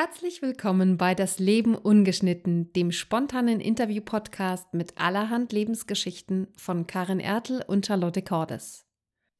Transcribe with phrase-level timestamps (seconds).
[0.00, 7.64] Herzlich willkommen bei Das Leben ungeschnitten, dem spontanen Interview-Podcast mit allerhand Lebensgeschichten von Karin Ertel
[7.66, 8.86] und Charlotte Cordes.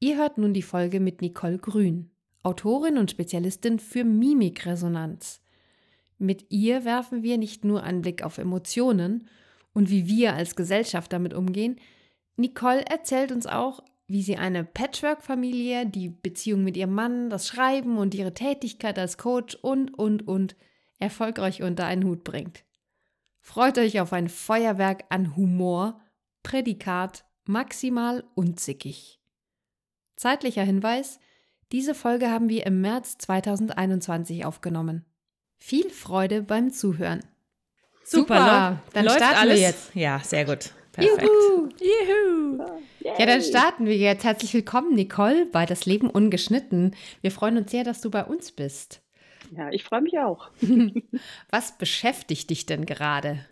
[0.01, 2.11] Ihr hört nun die Folge mit Nicole Grün,
[2.43, 5.41] Autorin und Spezialistin für Mimikresonanz.
[6.17, 9.29] Mit ihr werfen wir nicht nur einen Blick auf Emotionen
[9.71, 11.79] und wie wir als Gesellschaft damit umgehen,
[12.35, 17.97] Nicole erzählt uns auch, wie sie eine Patchwork-Familie, die Beziehung mit ihrem Mann, das Schreiben
[17.99, 20.55] und ihre Tätigkeit als Coach und, und, und
[20.97, 22.65] erfolgreich unter einen Hut bringt.
[23.39, 26.01] Freut euch auf ein Feuerwerk an Humor,
[26.41, 29.19] Prädikat, maximal unzickig.
[30.15, 31.19] Zeitlicher Hinweis:
[31.71, 35.05] Diese Folge haben wir im März 2021 aufgenommen.
[35.57, 37.21] Viel Freude beim Zuhören.
[38.03, 39.59] Super, dann läuft starten alles.
[39.59, 39.95] wir jetzt.
[39.95, 40.73] Ja, sehr gut.
[40.99, 41.23] Perfekt.
[41.23, 41.69] Juhu.
[41.79, 42.65] Juhu.
[42.99, 44.23] Ja, dann starten wir jetzt.
[44.23, 46.95] Herzlich willkommen, Nicole, bei Das Leben ungeschnitten.
[47.21, 49.01] Wir freuen uns sehr, dass du bei uns bist.
[49.55, 50.49] Ja, ich freue mich auch.
[51.49, 53.45] was beschäftigt dich denn gerade?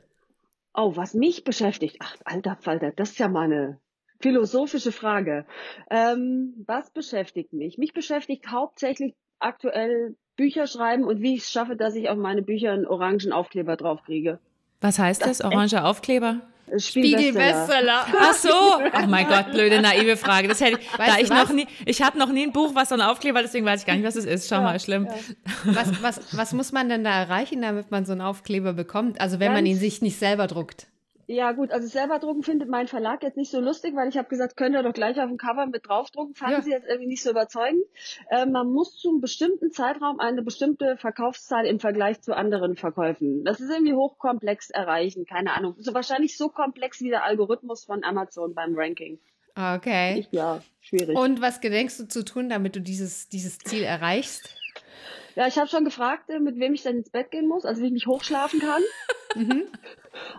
[0.73, 1.97] Oh, was mich beschäftigt?
[1.99, 3.79] Ach, alter Falter, das ist ja mal eine
[4.19, 5.45] philosophische Frage.
[5.89, 7.77] Ähm, was beschäftigt mich?
[7.77, 12.41] Mich beschäftigt hauptsächlich aktuell Bücher schreiben und wie ich es schaffe, dass ich auf meine
[12.41, 14.39] Bücher einen orangen Aufkleber draufkriege.
[14.81, 16.41] Was heißt das, das orange Aufkleber?
[16.75, 18.05] Spiegel-Bestseller.
[18.19, 18.49] Ach so.
[18.49, 20.47] Oh mein Gott, blöde, naive Frage.
[20.47, 22.89] Das hätte ich, weißt da ich noch nie, ich hatte noch nie ein Buch, was
[22.89, 24.49] so ein Aufkleber, deswegen weiß ich gar nicht, was es ist.
[24.49, 25.05] Schau ja, mal, schlimm.
[25.05, 25.13] Ja.
[25.65, 29.21] Was, was, was muss man denn da erreichen, damit man so einen Aufkleber bekommt?
[29.21, 30.87] Also wenn Ganz man ihn sich nicht selber druckt.
[31.29, 34.29] Ja gut, also selber drucken findet mein Verlag jetzt nicht so lustig, weil ich habe
[34.29, 36.35] gesagt, könnt ihr doch gleich auf dem Cover mit draufdrucken.
[36.35, 36.61] Fanden ja.
[36.61, 37.83] sie jetzt irgendwie nicht so überzeugend.
[38.29, 43.43] Äh, man muss zu einem bestimmten Zeitraum eine bestimmte Verkaufszahl im Vergleich zu anderen Verkäufen.
[43.43, 45.75] Das ist irgendwie hochkomplex erreichen, keine Ahnung.
[45.79, 49.19] So wahrscheinlich so komplex wie der Algorithmus von Amazon beim Ranking.
[49.53, 50.19] Okay.
[50.19, 51.17] Ich, ja, schwierig.
[51.17, 54.55] Und was gedenkst du zu tun, damit du dieses, dieses Ziel erreichst?
[55.37, 57.83] Ja, ich habe schon gefragt, äh, mit wem ich dann ins Bett gehen muss, also
[57.83, 58.81] wie ich mich hochschlafen kann.
[59.35, 59.65] mhm.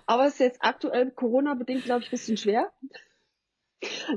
[0.06, 2.72] Aber es ist jetzt aktuell Corona-bedingt, glaube ich, ein bisschen schwer.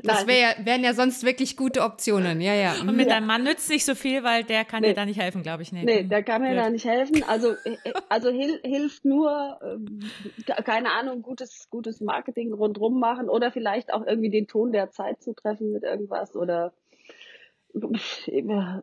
[0.02, 2.74] Das wär, wären ja sonst wirklich gute Optionen, ja, ja.
[2.82, 3.14] Und mit ja.
[3.14, 4.88] deinem Mann nützt nicht so viel, weil der kann nee.
[4.88, 5.72] dir da nicht helfen, glaube ich.
[5.72, 7.24] Nee, nee der kann mir da nicht helfen.
[7.28, 13.30] Also, äh, äh, also hil hilft nur, äh, keine Ahnung, gutes, gutes Marketing rundrum machen
[13.30, 16.74] oder vielleicht auch irgendwie den Ton der Zeit zu treffen mit irgendwas oder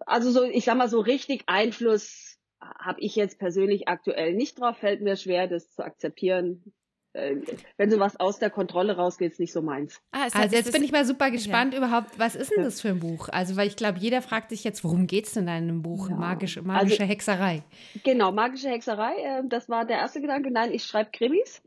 [0.07, 4.79] also so, ich sag mal so richtig Einfluss habe ich jetzt persönlich aktuell nicht drauf,
[4.79, 6.73] fällt mir schwer, das zu akzeptieren.
[7.15, 7.37] Äh,
[7.77, 10.01] wenn sowas aus der Kontrolle rausgeht, ist nicht so meins.
[10.13, 11.79] Ah, also jetzt bin ich mal super gespannt ja.
[11.79, 13.29] überhaupt, was ist denn das für ein Buch?
[13.31, 16.11] Also, weil ich glaube, jeder fragt sich jetzt, worum geht es denn in einem Buch?
[16.11, 16.17] Ja.
[16.17, 17.63] Magische, magische also, Hexerei.
[18.05, 19.15] Genau, magische Hexerei.
[19.17, 20.51] Äh, das war der erste Gedanke.
[20.51, 21.63] Nein, ich schreibe Krimis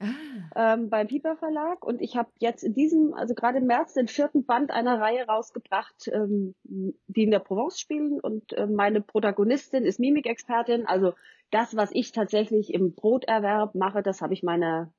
[0.00, 0.74] ah.
[0.74, 4.08] ähm, beim Piper Verlag und ich habe jetzt in diesem, also gerade im März, den
[4.08, 9.84] vierten Band einer Reihe rausgebracht, ähm, die in der Provence spielen und äh, meine Protagonistin
[9.84, 11.12] ist Mimikexpertin, also
[11.50, 14.92] das, was ich tatsächlich im Broterwerb mache, das habe ich meiner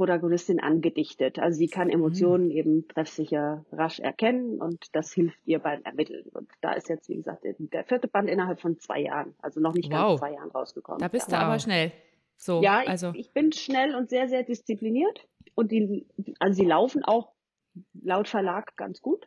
[0.00, 1.38] Protagonistin angedichtet.
[1.38, 2.50] Also sie kann Emotionen mhm.
[2.52, 6.26] eben treffsicher rasch erkennen und das hilft ihr beim Ermitteln.
[6.32, 9.74] Und da ist jetzt, wie gesagt, der vierte Band innerhalb von zwei Jahren, also noch
[9.74, 10.18] nicht wow.
[10.18, 11.00] ganz zwei Jahren rausgekommen.
[11.00, 11.40] Da bist ja.
[11.40, 11.92] du aber schnell.
[12.40, 13.10] So, ja, also.
[13.10, 16.06] ich, ich bin schnell und sehr, sehr diszipliniert und die,
[16.38, 17.32] also sie laufen auch
[18.02, 19.26] laut Verlag ganz gut.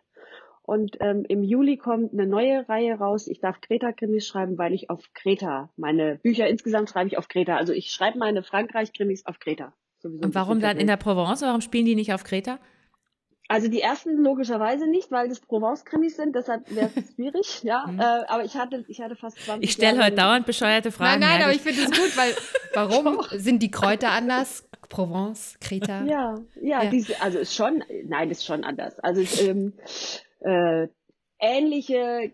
[0.64, 3.28] Und ähm, im Juli kommt eine neue Reihe raus.
[3.28, 7.58] Ich darf Kreta-Krimis schreiben, weil ich auf Kreta, meine Bücher insgesamt schreibe ich auf Kreta.
[7.58, 9.74] Also ich schreibe meine Frankreich-Krimis auf Kreta.
[10.04, 11.42] Und warum dann in der Provence?
[11.42, 12.60] Warum spielen die nicht auf Kreta?
[13.54, 17.86] Also die ersten logischerweise nicht, weil das Provence-Krimis sind, deshalb wäre es schwierig, ja.
[17.86, 18.00] Mhm.
[18.00, 21.20] Äh, aber ich hatte, ich hatte fast 20 Ich stelle heute dauernd bescheuerte Fragen.
[21.20, 22.34] Nein, nein, aber ich finde es gut, weil
[22.74, 24.68] warum sind die Kräuter anders?
[24.90, 26.04] Provence, Kreta?
[26.04, 26.90] Ja, ja, ja.
[26.90, 29.00] Diese, also ist schon, nein, ist schon anders.
[29.00, 29.74] Also ähm,
[30.40, 30.88] äh,
[31.40, 32.34] ähnliche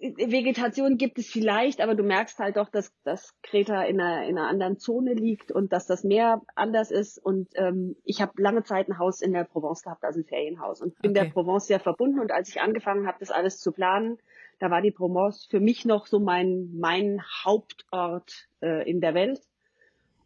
[0.00, 4.38] Vegetation gibt es vielleicht, aber du merkst halt doch, dass, dass Kreta in einer, in
[4.38, 7.18] einer anderen Zone liegt und dass das Meer anders ist.
[7.18, 10.82] Und ähm, ich habe lange Zeit ein Haus in der Provence gehabt, also ein Ferienhaus
[10.82, 11.24] und bin okay.
[11.24, 12.20] der Provence sehr verbunden.
[12.20, 14.18] Und als ich angefangen habe, das alles zu planen,
[14.58, 19.40] da war die Provence für mich noch so mein, mein Hauptort äh, in der Welt.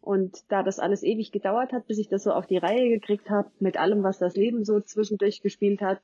[0.03, 3.29] Und da das alles ewig gedauert hat, bis ich das so auf die Reihe gekriegt
[3.29, 6.01] habe, mit allem, was das Leben so zwischendurch gespielt hat.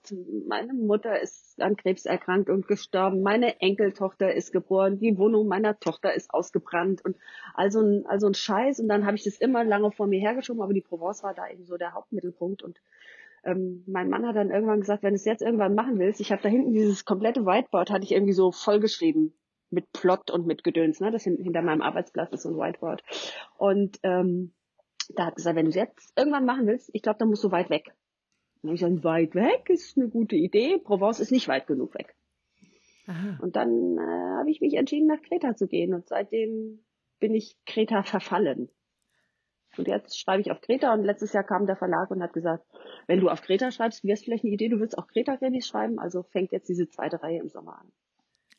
[0.48, 3.22] Meine Mutter ist an Krebs erkrankt und gestorben.
[3.24, 5.00] Meine Enkeltochter ist geboren.
[5.00, 7.18] Die Wohnung meiner Tochter ist ausgebrannt und
[7.54, 8.80] also ein, also ein Scheiß.
[8.80, 11.50] Und dann habe ich das immer lange vor mir hergeschoben, aber die Provence war da
[11.50, 12.64] eben so der Hauptmittelpunkt.
[12.64, 12.80] Und
[13.44, 16.32] ähm, mein Mann hat dann irgendwann gesagt, wenn du es jetzt irgendwann machen willst, ich
[16.32, 19.34] habe da hinten dieses komplette Whiteboard, hatte ich irgendwie so vollgeschrieben
[19.72, 21.12] mit Plot und mit Gedöns, ne?
[21.12, 23.04] Das hinter meinem Arbeitsplatz ist so ein Whiteboard.
[23.58, 24.54] Und ähm,
[25.16, 27.52] da hat gesagt, wenn du es jetzt irgendwann machen willst, ich glaube, dann musst du
[27.52, 27.94] weit weg.
[28.62, 30.78] Und ich gesagt, weit weg ist eine gute Idee.
[30.78, 32.16] Provence ist nicht weit genug weg.
[33.08, 33.40] Aha.
[33.42, 35.94] Und dann äh, habe ich mich entschieden, nach Kreta zu gehen.
[35.94, 36.84] Und seitdem
[37.20, 38.70] bin ich Kreta verfallen.
[39.78, 42.66] Und jetzt schreibe ich auf Kreta und letztes Jahr kam der Verlag und hat gesagt,
[43.08, 46.00] wenn du auf Kreta schreibst, wäre es vielleicht eine Idee, du willst auch Kreta-Krimis schreiben,
[46.00, 47.92] also fängt jetzt diese zweite Reihe im Sommer an.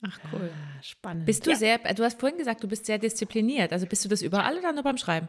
[0.02, 0.50] Ach cool.
[0.52, 1.26] Ah, spannend.
[1.26, 1.56] Bist du ja.
[1.56, 3.72] sehr, du hast vorhin gesagt, du bist sehr diszipliniert.
[3.72, 5.28] Also bist du das überall oder nur beim Schreiben?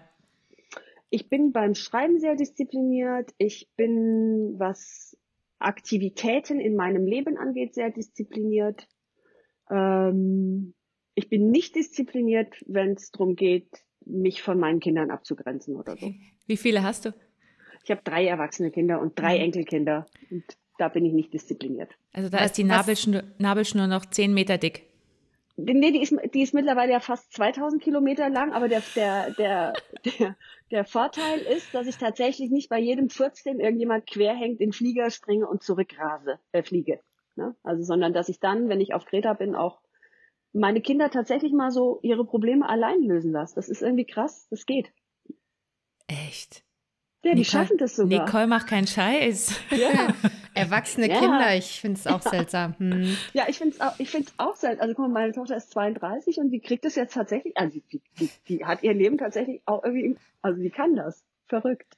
[1.09, 3.33] Ich bin beim Schreiben sehr diszipliniert.
[3.37, 5.17] Ich bin, was
[5.59, 8.87] Aktivitäten in meinem Leben angeht, sehr diszipliniert.
[9.69, 10.73] Ähm,
[11.15, 13.69] ich bin nicht diszipliniert, wenn es darum geht,
[14.05, 16.13] mich von meinen Kindern abzugrenzen oder so.
[16.47, 17.13] Wie viele hast du?
[17.83, 19.45] Ich habe drei erwachsene Kinder und drei mhm.
[19.45, 20.05] Enkelkinder.
[20.29, 20.45] Und
[20.81, 21.91] da bin ich nicht diszipliniert.
[22.11, 24.87] Also da was, ist die Nabelschnur, Nabelschnur noch zehn Meter dick.
[25.57, 29.73] Nee, die ist, die ist mittlerweile ja fast 2000 Kilometer lang, aber der, der, der,
[30.17, 30.35] der,
[30.71, 34.73] der Vorteil ist, dass ich tatsächlich nicht bei jedem Furz, den irgendjemand quer hängt, in
[34.73, 36.99] Flieger springe und zurückrase, äh, fliege.
[37.35, 37.55] Ne?
[37.61, 39.81] Also, sondern dass ich dann, wenn ich auf Kreta bin, auch
[40.53, 43.53] meine Kinder tatsächlich mal so ihre Probleme allein lösen lasse.
[43.55, 44.91] Das ist irgendwie krass, das geht.
[46.07, 46.63] Echt?
[47.23, 48.25] Ja, die Nicole, schaffen das sogar.
[48.25, 49.59] Nicole macht keinen Scheiß.
[49.71, 50.13] Ja.
[50.53, 51.19] Erwachsene ja.
[51.19, 52.75] Kinder, ich finde es auch seltsam.
[52.77, 53.17] Hm.
[53.33, 54.81] Ja, ich finde es auch, ich find's auch seltsam.
[54.81, 58.01] Also guck mal, meine Tochter ist 32 und die kriegt das jetzt tatsächlich, also die,
[58.19, 61.23] die, die hat ihr Leben tatsächlich auch irgendwie, also die kann das.
[61.47, 61.97] Verrückt.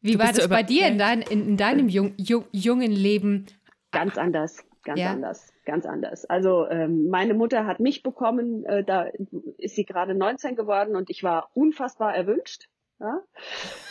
[0.00, 3.46] Wie war das bei dir in, dein, in, in deinem jung, jung, jungen Leben?
[3.90, 5.10] Ganz anders, ganz ja.
[5.10, 6.24] anders, ganz anders.
[6.26, 9.08] Also ähm, meine Mutter hat mich bekommen, äh, da
[9.56, 12.68] ist sie gerade 19 geworden und ich war unfassbar erwünscht.
[13.00, 13.20] Ja?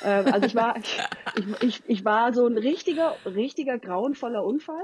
[0.04, 4.84] Ähm, also ich war, ich, ich, ich war so ein richtiger, richtiger grauenvoller Unfall,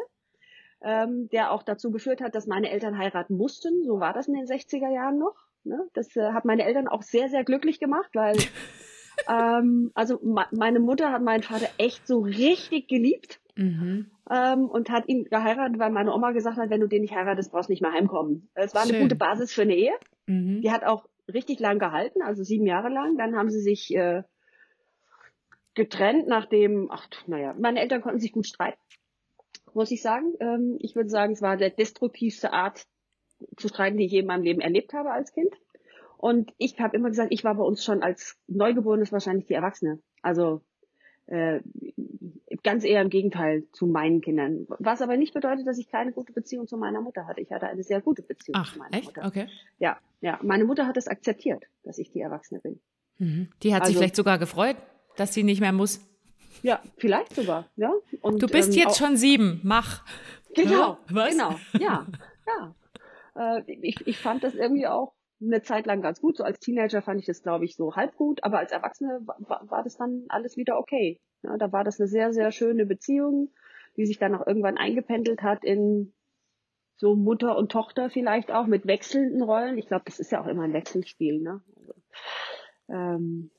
[0.81, 3.83] ähm, der auch dazu geführt hat, dass meine Eltern heiraten mussten.
[3.83, 5.35] So war das in den 60er Jahren noch.
[5.63, 5.87] Ne?
[5.93, 8.35] Das äh, hat meine Eltern auch sehr, sehr glücklich gemacht, weil
[9.29, 10.19] ähm, also
[10.51, 13.39] meine Mutter hat meinen Vater echt so richtig geliebt.
[13.55, 14.09] Mhm.
[14.31, 17.51] Ähm, und hat ihn geheiratet, weil meine Oma gesagt hat, wenn du den nicht heiratest,
[17.51, 18.49] brauchst du nicht mehr heimkommen.
[18.55, 18.95] Es war Schön.
[18.95, 19.93] eine gute Basis für eine Ehe.
[20.25, 20.61] Mhm.
[20.61, 23.17] Die hat auch richtig lang gehalten, also sieben Jahre lang.
[23.17, 24.23] Dann haben sie sich äh,
[25.73, 28.79] getrennt, nachdem, ach, naja, meine Eltern konnten sich gut streiten,
[29.73, 30.33] muss ich sagen.
[30.39, 32.85] Ähm, ich würde sagen, es war der destruktivste Art
[33.57, 35.53] zu streiten, die ich je in meinem Leben erlebt habe als Kind.
[36.17, 39.99] Und ich habe immer gesagt, ich war bei uns schon als Neugeborenes wahrscheinlich die Erwachsene.
[40.21, 40.61] Also
[41.25, 41.59] äh,
[42.63, 44.65] ganz eher im Gegenteil zu meinen Kindern.
[44.79, 47.41] Was aber nicht bedeutet, dass ich keine gute Beziehung zu meiner Mutter hatte.
[47.41, 49.05] Ich hatte eine sehr gute Beziehung Ach, zu meiner echt?
[49.05, 49.25] Mutter.
[49.25, 49.47] Okay.
[49.79, 50.39] Ja, ja.
[50.41, 52.79] Meine Mutter hat es akzeptiert, dass ich die Erwachsene bin.
[53.19, 53.49] Mhm.
[53.61, 54.77] Die hat also, sich vielleicht sogar gefreut,
[55.17, 55.99] dass sie nicht mehr muss.
[56.61, 57.67] Ja, vielleicht sogar.
[57.75, 57.91] Ja.
[58.21, 60.03] Und, du bist ähm, jetzt schon sieben, mach.
[60.55, 61.31] Genau, Was?
[61.31, 62.05] genau, ja,
[62.47, 62.75] ja.
[63.35, 66.37] Äh, ich, ich fand das irgendwie auch eine Zeit lang ganz gut.
[66.37, 69.61] So als Teenager fand ich das, glaube ich, so halb gut, aber als Erwachsene war,
[69.69, 71.19] war das dann alles wieder okay.
[71.43, 73.49] Ja, da war das eine sehr, sehr schöne Beziehung,
[73.97, 76.13] die sich dann auch irgendwann eingependelt hat in
[76.97, 79.77] so Mutter und Tochter vielleicht auch mit wechselnden Rollen.
[79.77, 81.41] Ich glaube, das ist ja auch immer ein Wechselspiel.
[81.41, 81.61] Ne?
[81.75, 81.93] Also,
[82.89, 83.51] ähm,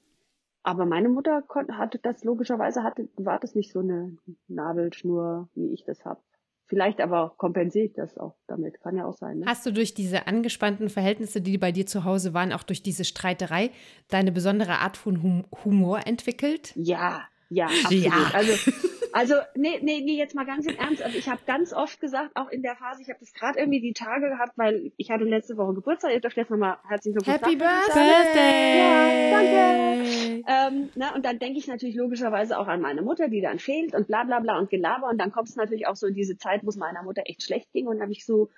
[0.62, 4.16] aber meine Mutter konnte, hatte das logischerweise hatte, war das nicht so eine
[4.48, 6.20] Nabelschnur, wie ich das habe.
[6.66, 8.80] Vielleicht aber kompensiere ich das auch damit.
[8.80, 9.40] Kann ja auch sein.
[9.40, 9.46] Ne?
[9.46, 13.04] Hast du durch diese angespannten Verhältnisse, die bei dir zu Hause waren, auch durch diese
[13.04, 13.70] Streiterei,
[14.08, 16.72] deine besondere Art von hum Humor entwickelt?
[16.76, 17.20] Ja,
[17.56, 18.04] ja, absolut.
[18.04, 18.30] Ja.
[18.32, 18.72] Also
[19.14, 21.00] also, nee, nee, nee, jetzt mal ganz im Ernst.
[21.00, 23.80] Also ich habe ganz oft gesagt, auch in der Phase, ich habe das gerade irgendwie
[23.80, 26.12] die Tage gehabt, weil ich hatte letzte Woche Geburtstag.
[26.12, 27.40] Ihr dürft jetzt nochmal herzlichen Glückwunsch.
[27.40, 28.78] Happy Birthday!
[28.78, 30.42] Ja, danke!
[30.48, 33.94] Ähm, na, und dann denke ich natürlich logischerweise auch an meine Mutter, die dann fehlt
[33.94, 35.08] und bla bla bla und Gelaber.
[35.08, 37.44] Und dann kommt es natürlich auch so in diese Zeit, wo es meiner Mutter echt
[37.44, 37.86] schlecht ging.
[37.86, 38.50] Und dann habe ich so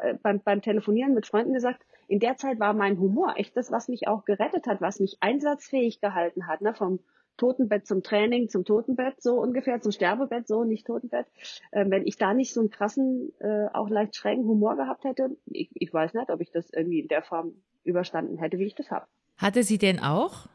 [0.00, 3.72] äh, beim, beim Telefonieren mit Freunden gesagt, in der Zeit war mein Humor echt das,
[3.72, 7.00] was mich auch gerettet hat, was mich einsatzfähig gehalten hat, ne, vom
[7.36, 11.26] Totenbett zum Training, zum Totenbett, so ungefähr, zum Sterbebett, so, nicht Totenbett.
[11.72, 15.36] Ähm, wenn ich da nicht so einen krassen, äh, auch leicht schrägen Humor gehabt hätte,
[15.46, 18.74] ich, ich weiß nicht, ob ich das irgendwie in der Form überstanden hätte, wie ich
[18.74, 19.06] das habe.
[19.36, 20.46] Hatte sie denn auch?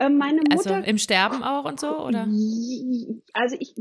[0.00, 0.76] Ähm, meine also Mutter.
[0.76, 2.26] Also im Sterben auch und so, oder?
[3.34, 3.74] Also ich,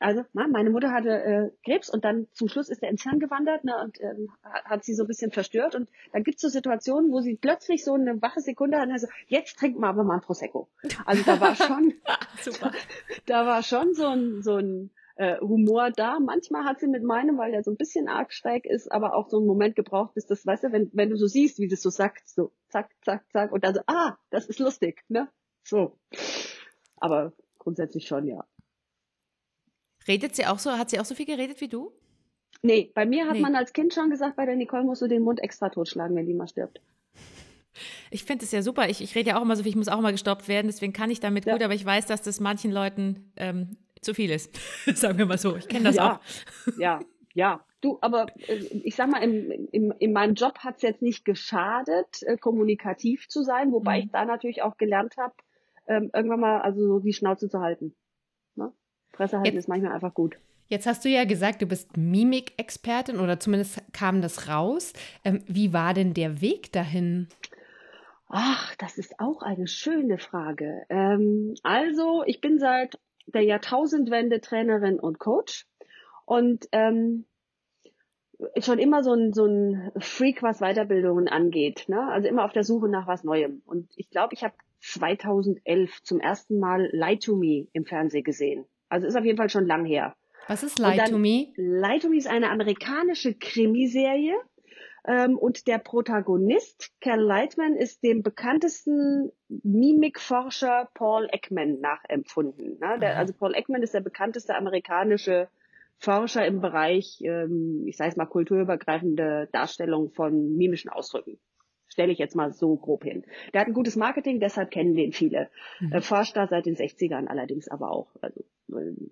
[0.00, 3.64] also meine Mutter hatte äh, Krebs und dann zum Schluss ist er ins Hirn gewandert
[3.64, 5.76] ne, und ähm, hat sie so ein bisschen verstört.
[5.76, 9.06] Und dann gibt es so Situationen, wo sie plötzlich so eine wache Sekunde hat, also
[9.28, 10.68] jetzt trinken wir aber mal ein Prosecco.
[11.06, 11.94] Also da war schon.
[12.60, 12.72] Da,
[13.26, 16.18] da war schon so ein, so ein äh, Humor da.
[16.18, 19.28] Manchmal hat sie mit meinem, weil der so ein bisschen arg schräg ist, aber auch
[19.28, 21.82] so einen Moment gebraucht, bis das, weißt du, wenn, wenn du so siehst, wie das
[21.82, 25.28] so sagt, so zack, zack, zack, und dann so, ah, das ist lustig, ne?
[25.70, 25.96] So.
[26.96, 28.44] Aber grundsätzlich schon, ja.
[30.08, 31.92] Redet sie auch so, hat sie auch so viel geredet wie du?
[32.62, 33.40] Nee, bei mir hat nee.
[33.40, 36.26] man als Kind schon gesagt, bei der Nicole musst du den Mund extra totschlagen, wenn
[36.26, 36.80] die mal stirbt.
[38.12, 38.88] Ich finde es ja super.
[38.88, 40.92] Ich, ich rede ja auch immer so viel, ich muss auch immer gestoppt werden, deswegen
[40.92, 41.52] kann ich damit ja.
[41.52, 44.58] gut, aber ich weiß, dass das manchen Leuten ähm, zu viel ist.
[44.94, 45.56] Sagen wir mal so.
[45.56, 46.16] Ich kenne das ja.
[46.16, 46.76] auch.
[46.76, 46.98] Ja,
[47.32, 51.00] ja, du, aber äh, ich sag mal, im, im, in meinem Job hat es jetzt
[51.00, 54.04] nicht geschadet, äh, kommunikativ zu sein, wobei mhm.
[54.06, 55.34] ich da natürlich auch gelernt habe,
[55.90, 57.94] ähm, irgendwann mal also so die Schnauze zu halten.
[58.54, 58.72] Ne?
[59.12, 60.38] Fresse halten jetzt, ist manchmal einfach gut.
[60.68, 64.92] Jetzt hast du ja gesagt, du bist Mimik-Expertin oder zumindest kam das raus.
[65.24, 67.26] Ähm, wie war denn der Weg dahin?
[68.28, 70.86] Ach, das ist auch eine schöne Frage.
[70.88, 75.66] Ähm, also, ich bin seit der Jahrtausendwende Trainerin und Coach
[76.24, 77.24] und ähm,
[78.60, 81.84] schon immer so ein, so ein Freak, was Weiterbildungen angeht.
[81.88, 82.00] Ne?
[82.10, 83.62] Also immer auf der Suche nach was Neuem.
[83.66, 88.64] Und ich glaube, ich habe 2011 zum ersten Mal Lie to Me im Fernsehen gesehen.
[88.88, 90.14] Also ist auf jeden Fall schon lang her.
[90.48, 91.52] Was ist Lie to Me?
[91.56, 94.34] Lie to Me ist eine amerikanische Krimiserie.
[95.06, 102.78] Ähm, und der Protagonist, Cal Lightman, ist dem bekanntesten Mimikforscher Paul Ekman nachempfunden.
[102.78, 102.98] Ne?
[103.00, 105.48] Der, also Paul Ekman ist der bekannteste amerikanische
[106.00, 111.38] Forscher im Bereich, ähm, ich sage es mal, kulturübergreifende Darstellung von mimischen Ausdrücken.
[111.88, 113.24] Stelle ich jetzt mal so grob hin.
[113.52, 115.50] Der hat ein gutes Marketing, deshalb kennen ihn viele.
[115.80, 115.92] Mhm.
[115.92, 118.08] Äh, forscht da seit den 60ern allerdings aber auch.
[118.22, 118.42] Also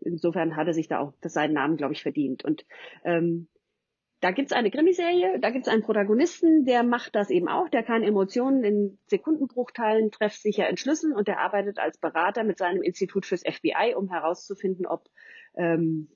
[0.01, 2.43] insofern hat er sich da auch seinen Namen, glaube ich, verdient.
[2.43, 2.65] Und
[3.05, 3.49] ähm,
[4.21, 8.03] da gibt's eine Krimiserie, da gibt's einen Protagonisten, der macht das eben auch, der kann
[8.03, 13.95] Emotionen in Sekundenbruchteilen treffsicher entschlüsseln und der arbeitet als Berater mit seinem Institut fürs FBI,
[13.95, 15.05] um herauszufinden, ob
[15.55, 16.09] ähm,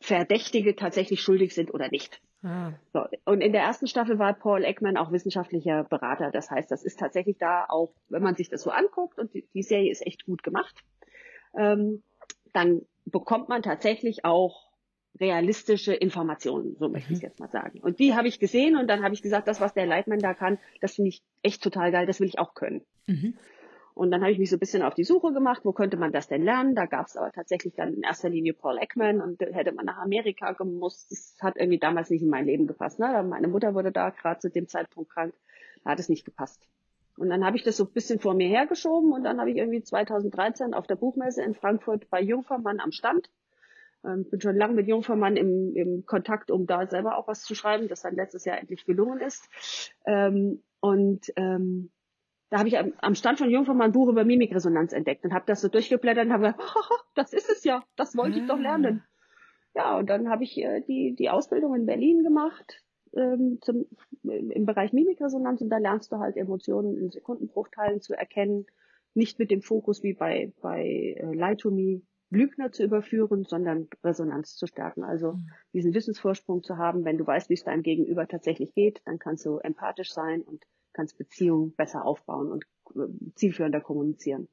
[0.00, 2.20] Verdächtige tatsächlich schuldig sind oder nicht.
[2.42, 2.72] Ah.
[2.92, 6.30] So, und in der ersten Staffel war Paul Ekman auch wissenschaftlicher Berater.
[6.30, 9.46] Das heißt, das ist tatsächlich da auch, wenn man sich das so anguckt, und die,
[9.54, 10.84] die Serie ist echt gut gemacht,
[11.58, 12.02] ähm,
[12.52, 14.66] dann bekommt man tatsächlich auch
[15.18, 17.28] realistische Informationen, so möchte ich es mhm.
[17.28, 17.80] jetzt mal sagen.
[17.80, 20.34] Und die habe ich gesehen und dann habe ich gesagt, das, was der Leitmann da
[20.34, 22.82] kann, das finde ich echt total geil, das will ich auch können.
[23.06, 23.34] Mhm.
[23.96, 26.12] Und dann habe ich mich so ein bisschen auf die Suche gemacht, wo könnte man
[26.12, 26.74] das denn lernen?
[26.74, 29.96] Da gab es aber tatsächlich dann in erster Linie Paul Ekman und hätte man nach
[29.96, 31.10] Amerika gemusst.
[31.10, 32.98] Das hat irgendwie damals nicht in mein Leben gepasst.
[32.98, 33.24] Ne?
[33.26, 35.32] Meine Mutter wurde da gerade zu dem Zeitpunkt krank.
[35.82, 36.60] Da hat es nicht gepasst.
[37.16, 39.56] Und dann habe ich das so ein bisschen vor mir hergeschoben und dann habe ich
[39.56, 43.30] irgendwie 2013 auf der Buchmesse in Frankfurt bei Jungfermann am Stand.
[44.04, 47.54] Ähm, bin schon lange mit Jungfermann im, im Kontakt, um da selber auch was zu
[47.54, 49.48] schreiben, das dann letztes Jahr endlich gelungen ist.
[50.04, 51.90] Ähm, und ähm,
[52.50, 55.46] da habe ich am, am Stand von Jungfermann ein Buch über Mimikresonanz entdeckt und habe
[55.46, 56.62] das so durchgeblättert und habe gesagt,
[57.14, 58.62] das ist es ja, das wollte ich doch ah.
[58.62, 59.02] lernen.
[59.74, 62.82] Ja, und dann habe ich äh, die, die Ausbildung in Berlin gemacht
[63.14, 63.86] ähm, zum,
[64.22, 68.66] im Bereich Mimikresonanz und da lernst du halt Emotionen in Sekundenbruchteilen zu erkennen,
[69.14, 70.84] nicht mit dem Fokus wie bei, bei
[71.18, 75.04] äh, Lightomie Lügner zu überführen, sondern Resonanz zu stärken.
[75.04, 75.50] Also mhm.
[75.72, 79.46] diesen Wissensvorsprung zu haben, wenn du weißt, wie es deinem Gegenüber tatsächlich geht, dann kannst
[79.46, 80.64] du empathisch sein und
[80.96, 82.64] kannst Beziehungen besser aufbauen und
[82.96, 84.48] äh, zielführender kommunizieren.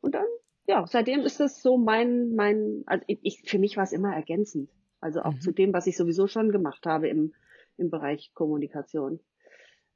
[0.00, 0.26] Und dann,
[0.66, 4.68] ja, seitdem ist das so mein, mein, also ich, für mich war es immer ergänzend.
[5.00, 5.40] Also auch mhm.
[5.40, 7.32] zu dem, was ich sowieso schon gemacht habe im,
[7.78, 9.20] im Bereich Kommunikation.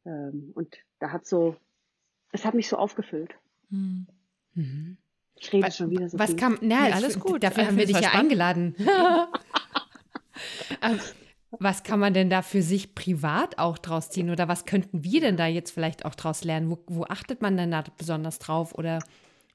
[0.06, 1.56] Ähm, und da hat so,
[2.32, 3.34] es hat mich so aufgefüllt.
[3.70, 4.06] Mhm.
[4.54, 4.96] mhm.
[5.36, 6.38] Ich rede was, schon wieder so was viel.
[6.38, 7.42] Kam, na, ja, alles gut.
[7.42, 8.76] Dafür haben wir dich ja eingeladen.
[11.60, 14.30] Was kann man denn da für sich privat auch draus ziehen?
[14.30, 16.70] Oder was könnten wir denn da jetzt vielleicht auch draus lernen?
[16.70, 18.74] Wo, wo achtet man denn da besonders drauf?
[18.74, 19.00] Oder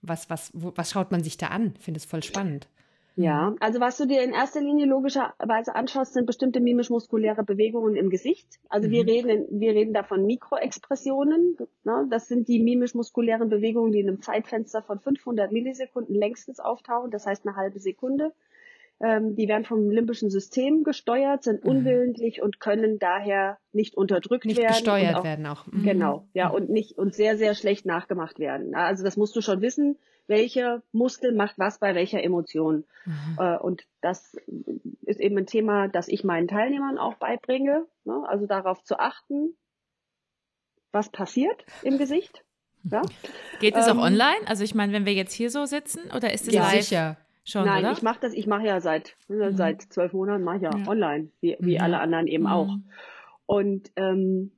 [0.01, 1.73] was, was, wo, was schaut man sich da an?
[1.77, 2.67] Ich finde es voll spannend.
[3.15, 8.09] Ja, also was du dir in erster Linie logischerweise anschaust, sind bestimmte mimisch-muskuläre Bewegungen im
[8.09, 8.47] Gesicht.
[8.69, 8.91] Also mhm.
[8.93, 11.57] wir reden, wir reden da von Mikroexpressionen.
[11.83, 12.07] Ne?
[12.09, 17.11] Das sind die mimisch-muskulären Bewegungen, die in einem Zeitfenster von 500 Millisekunden längstens auftauchen.
[17.11, 18.31] Das heißt eine halbe Sekunde.
[19.01, 21.69] Ähm, die werden vom limbischen System gesteuert, sind mhm.
[21.69, 24.71] unwillentlich und können daher nicht unterdrückt nicht werden.
[24.71, 25.67] Nicht gesteuert auch, werden auch.
[25.67, 25.83] Mhm.
[25.83, 28.75] Genau, ja, und nicht, und sehr, sehr schlecht nachgemacht werden.
[28.75, 32.83] Also das musst du schon wissen, welcher Muskel macht was bei welcher Emotion.
[33.05, 33.37] Mhm.
[33.39, 34.35] Äh, und das
[35.05, 38.23] ist eben ein Thema, das ich meinen Teilnehmern auch beibringe, ne?
[38.27, 39.55] also darauf zu achten,
[40.91, 42.43] was passiert im Gesicht.
[42.83, 43.01] Ja?
[43.59, 44.45] Geht es ähm, auch online?
[44.45, 46.83] Also ich meine, wenn wir jetzt hier so sitzen, oder ist es ja, live?
[46.83, 47.17] sicher.
[47.43, 47.93] Schon, Nein, oder?
[47.93, 49.55] ich mache das, ich mache ja seit mhm.
[49.55, 51.81] seit zwölf Monaten mache ich ja, ja, online, wie, wie mhm.
[51.81, 52.49] alle anderen eben mhm.
[52.49, 52.75] auch.
[53.45, 54.51] Und ähm,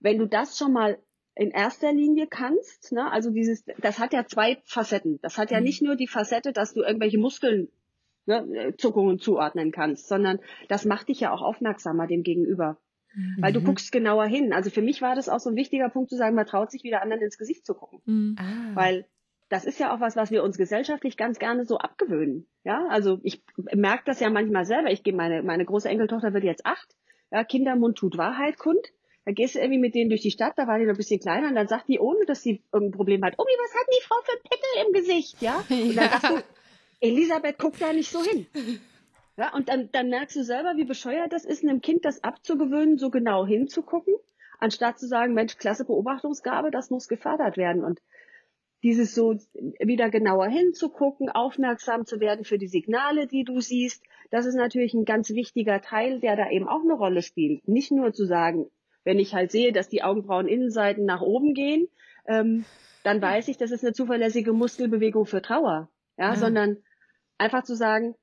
[0.00, 0.98] wenn du das schon mal
[1.34, 5.20] in erster Linie kannst, ne, also dieses, das hat ja zwei Facetten.
[5.22, 5.64] Das hat ja mhm.
[5.64, 7.68] nicht nur die Facette, dass du irgendwelche Muskeln
[8.26, 12.78] ne, Zuckungen zuordnen kannst, sondern das macht dich ja auch aufmerksamer dem Gegenüber.
[13.14, 13.36] Mhm.
[13.38, 14.52] Weil du guckst genauer hin.
[14.52, 16.82] Also für mich war das auch so ein wichtiger Punkt zu sagen, man traut sich
[16.82, 18.00] wieder anderen ins Gesicht zu gucken.
[18.04, 18.36] Mhm.
[18.38, 18.74] Ah.
[18.74, 19.06] Weil
[19.48, 22.46] das ist ja auch was, was wir uns gesellschaftlich ganz gerne so abgewöhnen.
[22.64, 23.42] Ja, also ich
[23.74, 24.90] merke das ja manchmal selber.
[24.90, 26.94] Ich gehe meine, meine große Enkeltochter wird jetzt acht.
[27.30, 28.92] Ja, Kindermund tut Wahrheit kund.
[29.24, 31.20] Da gehst du irgendwie mit denen durch die Stadt, da war die noch ein bisschen
[31.20, 34.02] kleiner und dann sagt die, ohne dass sie irgendein Problem hat, Omi, was hat die
[34.02, 35.42] Frau für Pickel im Gesicht?
[35.42, 35.62] Ja?
[35.68, 36.18] Und dann ja.
[36.18, 36.42] sagst du,
[37.00, 38.46] Elisabeth, guck da nicht so hin.
[39.36, 42.96] Ja, und dann, dann merkst du selber, wie bescheuert das ist, einem Kind das abzugewöhnen,
[42.96, 44.14] so genau hinzugucken,
[44.58, 47.84] anstatt zu sagen, Mensch, klasse Beobachtungsgabe, das muss gefördert werden.
[47.84, 48.00] Und
[48.82, 49.34] dieses so
[49.80, 54.94] wieder genauer hinzugucken, aufmerksam zu werden für die Signale, die du siehst, das ist natürlich
[54.94, 57.66] ein ganz wichtiger Teil, der da eben auch eine Rolle spielt.
[57.66, 58.70] Nicht nur zu sagen,
[59.04, 61.88] wenn ich halt sehe, dass die Augenbrauen-Innenseiten nach oben gehen,
[62.26, 62.64] ähm,
[63.04, 65.88] dann weiß ich, das ist eine zuverlässige Muskelbewegung für Trauer.
[66.16, 66.36] Ja, ja.
[66.36, 66.78] sondern
[67.38, 68.14] einfach zu sagen,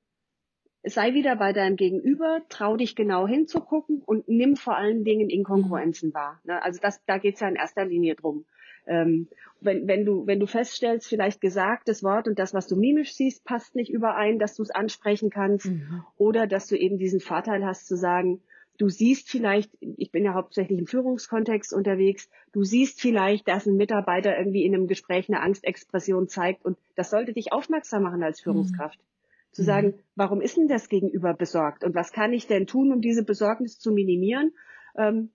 [0.84, 6.14] sei wieder bei deinem Gegenüber, trau dich genau hinzugucken und nimm vor allen Dingen Inkongruenzen
[6.14, 6.40] wahr.
[6.44, 6.62] Ne?
[6.62, 8.46] Also das, da geht's ja in erster Linie drum.
[8.86, 9.28] Ähm,
[9.60, 13.44] wenn, wenn, du, wenn du feststellst, vielleicht gesagtes Wort und das, was du mimisch siehst,
[13.44, 16.04] passt nicht überein, dass du es ansprechen kannst mhm.
[16.16, 18.42] oder dass du eben diesen Vorteil hast zu sagen,
[18.78, 23.76] du siehst vielleicht, ich bin ja hauptsächlich im Führungskontext unterwegs, du siehst vielleicht, dass ein
[23.76, 28.40] Mitarbeiter irgendwie in einem Gespräch eine Angstexpression zeigt und das sollte dich aufmerksam machen als
[28.40, 28.98] Führungskraft.
[28.98, 29.16] Mhm
[29.56, 29.66] zu mhm.
[29.66, 33.24] sagen, warum ist denn das Gegenüber besorgt und was kann ich denn tun, um diese
[33.24, 34.52] Besorgnis zu minimieren,
[34.96, 35.30] ähm,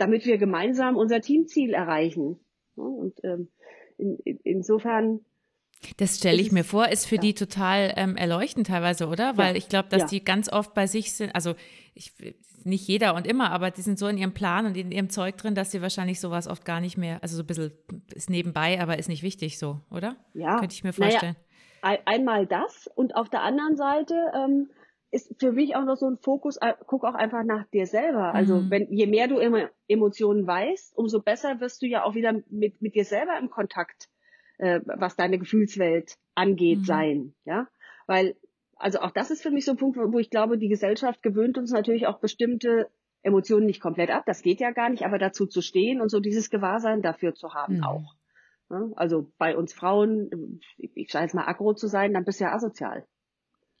[0.00, 2.40] damit wir gemeinsam unser Teamziel erreichen.
[2.74, 3.48] Und ähm,
[3.98, 5.20] in, in, insofern
[5.96, 7.20] das stelle ich mir vor, ist für ja.
[7.22, 9.38] die total ähm, erleuchtend teilweise, oder?
[9.38, 9.56] Weil ja.
[9.56, 10.08] ich glaube, dass ja.
[10.08, 11.54] die ganz oft bei sich sind, also
[11.94, 12.12] ich,
[12.64, 15.38] nicht jeder und immer, aber die sind so in ihrem Plan und in ihrem Zeug
[15.38, 17.72] drin, dass sie wahrscheinlich sowas oft gar nicht mehr, also so ein bisschen
[18.14, 20.16] ist nebenbei, aber ist nicht wichtig so, oder?
[20.34, 20.58] Ja.
[20.58, 21.36] Könnte ich mir vorstellen.
[21.82, 24.68] Naja, einmal das und auf der anderen Seite ähm,
[25.10, 28.34] ist für mich auch noch so ein Fokus, äh, guck auch einfach nach dir selber.
[28.34, 28.70] Also mhm.
[28.70, 32.80] wenn je mehr du immer Emotionen weißt, umso besser wirst du ja auch wieder mit,
[32.80, 34.08] mit dir selber im Kontakt,
[34.58, 36.84] äh, was deine Gefühlswelt angeht, mhm.
[36.84, 37.34] sein.
[37.44, 37.68] Ja,
[38.06, 38.36] weil
[38.76, 41.58] also auch das ist für mich so ein Punkt, wo ich glaube, die Gesellschaft gewöhnt
[41.58, 42.88] uns natürlich auch bestimmte
[43.22, 44.24] Emotionen nicht komplett ab.
[44.26, 47.52] Das geht ja gar nicht, aber dazu zu stehen und so dieses Gewahrsein dafür zu
[47.52, 47.84] haben mhm.
[47.84, 48.14] auch.
[48.70, 48.92] Ne?
[48.96, 52.52] Also bei uns Frauen, ich sage jetzt mal aggro zu sein, dann bist du ja
[52.52, 53.04] asozial.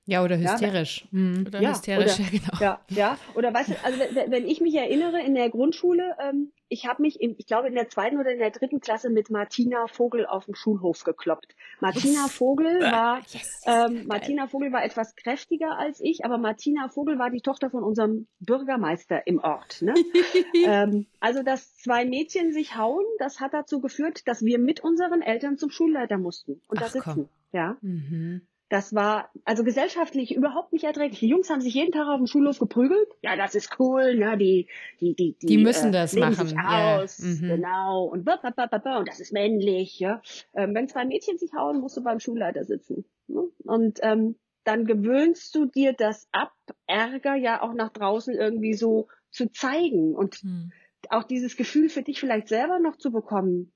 [0.06, 1.06] Ja, oder hysterisch.
[1.12, 1.44] Ja, mhm.
[1.46, 2.58] Oder ja, hysterisch, oder, ja, genau.
[2.60, 3.18] Ja, ja.
[3.34, 7.02] Oder weißt du, also wenn, wenn ich mich erinnere in der Grundschule, ähm, ich habe
[7.02, 10.24] mich, in, ich glaube in der zweiten oder in der dritten Klasse mit Martina Vogel
[10.24, 11.54] auf dem Schulhof gekloppt.
[11.80, 12.32] Martina yes.
[12.32, 17.18] Vogel war, yes, yes, ähm, Martina Vogel war etwas kräftiger als ich, aber Martina Vogel
[17.18, 19.82] war die Tochter von unserem Bürgermeister im Ort.
[19.82, 19.94] Ne?
[20.64, 25.22] ähm, also dass zwei Mädchen sich hauen, das hat dazu geführt, dass wir mit unseren
[25.22, 27.14] Eltern zum Schulleiter mussten und Ach, da sitzen.
[27.14, 27.28] Komm.
[27.52, 27.76] Ja.
[27.80, 28.42] Mhm.
[28.70, 31.18] Das war also gesellschaftlich überhaupt nicht erträglich.
[31.18, 33.08] Die Jungs haben sich jeden Tag auf dem Schulhof geprügelt.
[33.20, 34.14] Ja, das ist cool.
[34.16, 34.68] Ja, die,
[35.00, 36.46] die, die, die, die müssen äh, das machen.
[36.46, 37.28] Sich aus, yeah.
[37.28, 37.48] mhm.
[37.48, 38.04] genau.
[38.04, 39.98] Und, und das ist männlich.
[39.98, 40.22] Ja.
[40.54, 43.04] Ähm, wenn zwei Mädchen sich hauen, musst du beim Schulleiter sitzen.
[43.26, 43.42] Ne?
[43.64, 46.52] Und ähm, dann gewöhnst du dir das ab,
[46.86, 50.70] Ärger ja auch nach draußen irgendwie so zu zeigen und mhm.
[51.08, 53.72] auch dieses Gefühl für dich vielleicht selber noch zu bekommen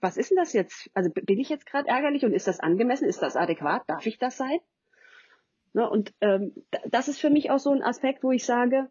[0.00, 0.90] was ist denn das jetzt?
[0.94, 3.06] Also bin ich jetzt gerade ärgerlich und ist das angemessen?
[3.06, 3.82] Ist das adäquat?
[3.86, 4.58] Darf ich das sein?
[5.74, 6.54] Ne, und ähm,
[6.88, 8.88] das ist für mich auch so ein Aspekt, wo ich sage,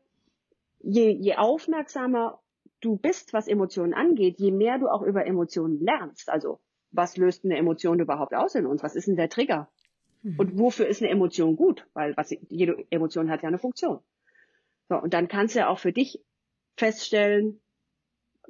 [0.81, 2.39] je, je aufmerksamer
[2.81, 6.29] du bist, was Emotionen angeht, je mehr du auch über Emotionen lernst.
[6.29, 6.59] Also
[6.91, 8.83] was löst eine Emotion überhaupt aus in uns?
[8.83, 9.69] Was ist denn der Trigger?
[10.21, 10.39] Mhm.
[10.39, 11.87] Und wofür ist eine Emotion gut?
[11.93, 13.99] Weil was, jede Emotion hat ja eine Funktion.
[14.87, 16.23] So, und dann kannst du ja auch für dich
[16.77, 17.61] feststellen,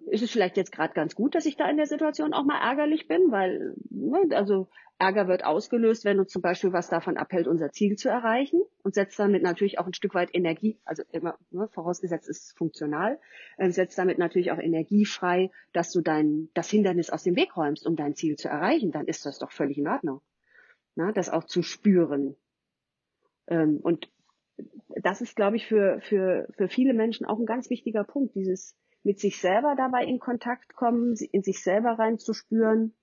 [0.07, 2.59] ist es vielleicht jetzt gerade ganz gut, dass ich da in der Situation auch mal
[2.59, 7.47] ärgerlich bin, weil ne, also Ärger wird ausgelöst, wenn uns zum Beispiel was davon abhält,
[7.47, 11.37] unser Ziel zu erreichen und setzt damit natürlich auch ein Stück weit Energie, also immer
[11.51, 13.19] ne, vorausgesetzt ist funktional,
[13.57, 17.57] äh, setzt damit natürlich auch Energie frei, dass du dein das Hindernis aus dem Weg
[17.57, 18.91] räumst, um dein Ziel zu erreichen.
[18.91, 20.21] Dann ist das doch völlig in Ordnung,
[20.95, 22.37] Na, das auch zu spüren.
[23.47, 24.09] Ähm, und
[25.01, 28.77] das ist, glaube ich, für für für viele Menschen auch ein ganz wichtiger Punkt, dieses
[29.05, 32.95] mit sich selber dabei in Kontakt kommen, in sich selber reinzuspüren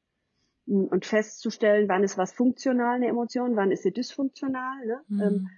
[0.66, 5.00] mm, und festzustellen, wann ist was funktional, eine Emotion, wann ist sie dysfunktional, ne?
[5.08, 5.20] Mhm.
[5.20, 5.48] Ähm,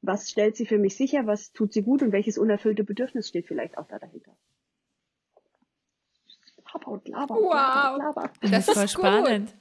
[0.00, 3.46] was stellt sie für mich sicher, was tut sie gut und welches unerfüllte Bedürfnis steht
[3.46, 4.34] vielleicht auch da dahinter.
[6.72, 7.34] Laber und laber.
[7.34, 8.30] Wow, laber.
[8.40, 9.54] das, das ist voll spannend.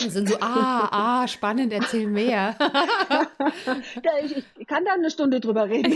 [0.00, 2.56] Wir sind so, ah, ah, spannend, erzähl mehr.
[4.24, 5.92] ich, ich, kann da eine Stunde drüber reden.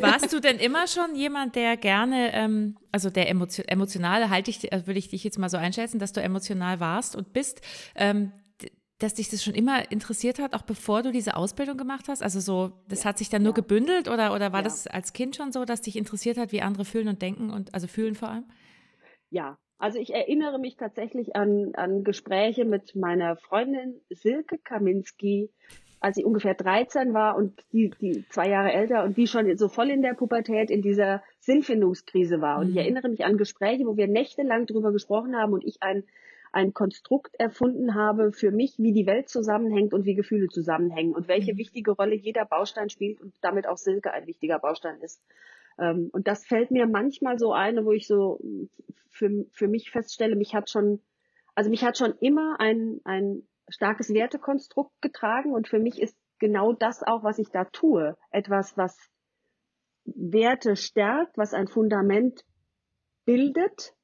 [0.00, 4.72] Warst du denn immer schon jemand, der gerne, ähm, also der emotion, emotional, halte ich,
[4.72, 7.60] also würde ich dich jetzt mal so einschätzen, dass du emotional warst und bist,
[7.94, 8.32] ähm,
[8.98, 12.22] dass dich das schon immer interessiert hat, auch bevor du diese Ausbildung gemacht hast?
[12.22, 13.06] Also so, das ja.
[13.06, 13.56] hat sich dann nur ja.
[13.56, 14.64] gebündelt oder, oder war ja.
[14.64, 17.74] das als Kind schon so, dass dich interessiert hat, wie andere fühlen und denken und
[17.74, 18.44] also fühlen vor allem?
[19.30, 25.50] Ja, also ich erinnere mich tatsächlich an, an Gespräche mit meiner Freundin Silke Kaminski,
[25.98, 29.68] als sie ungefähr 13 war und die, die zwei Jahre älter und die schon so
[29.68, 32.60] voll in der Pubertät in dieser Sinnfindungskrise war.
[32.60, 32.78] Und ich mhm.
[32.78, 36.04] erinnere mich an Gespräche, wo wir nächtelang drüber gesprochen haben und ich ein,
[36.52, 41.26] ein Konstrukt erfunden habe für mich, wie die Welt zusammenhängt und wie Gefühle zusammenhängen und
[41.26, 41.58] welche mhm.
[41.58, 45.20] wichtige Rolle jeder Baustein spielt und damit auch Silke ein wichtiger Baustein ist.
[45.82, 48.40] Ähm, und das fällt mir manchmal so ein, wo ich so
[49.10, 51.02] für, für mich feststelle, mich hat schon,
[51.54, 56.72] also mich hat schon immer ein, ein starkes Wertekonstrukt getragen und für mich ist genau
[56.72, 58.96] das auch, was ich da tue, etwas, was
[60.04, 62.44] Werte stärkt, was ein Fundament
[63.24, 63.94] bildet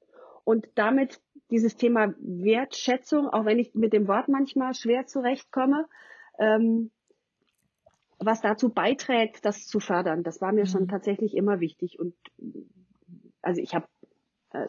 [0.44, 5.86] und damit dieses Thema Wertschätzung, auch wenn ich mit dem Wort manchmal schwer zurechtkomme,
[6.38, 6.90] ähm,
[8.18, 10.22] was dazu beiträgt, das zu fördern.
[10.22, 10.68] Das war mir mhm.
[10.68, 11.98] schon tatsächlich immer wichtig.
[11.98, 12.14] Und
[13.42, 13.86] also ich habe
[14.52, 14.66] äh,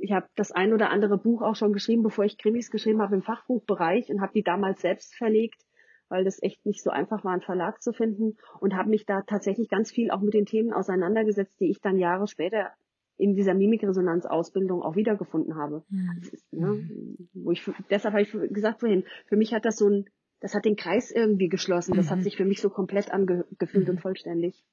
[0.00, 3.16] ich habe das ein oder andere Buch auch schon geschrieben, bevor ich Krimis geschrieben habe
[3.16, 5.60] im Fachbuchbereich und habe die damals selbst verlegt,
[6.08, 9.22] weil das echt nicht so einfach war, einen Verlag zu finden und habe mich da
[9.22, 12.72] tatsächlich ganz viel auch mit den Themen auseinandergesetzt, die ich dann Jahre später
[13.16, 15.84] in dieser Mimikresonanz-Ausbildung auch wiedergefunden habe.
[15.88, 16.22] Mhm.
[16.32, 17.28] Ist, ne, mhm.
[17.34, 20.08] wo ich, deshalb habe ich gesagt vorhin, für mich hat das so ein
[20.40, 21.94] das hat den Kreis irgendwie geschlossen.
[21.94, 22.10] Das mhm.
[22.10, 23.94] hat sich für mich so komplett angefühlt mhm.
[23.94, 24.64] und vollständig.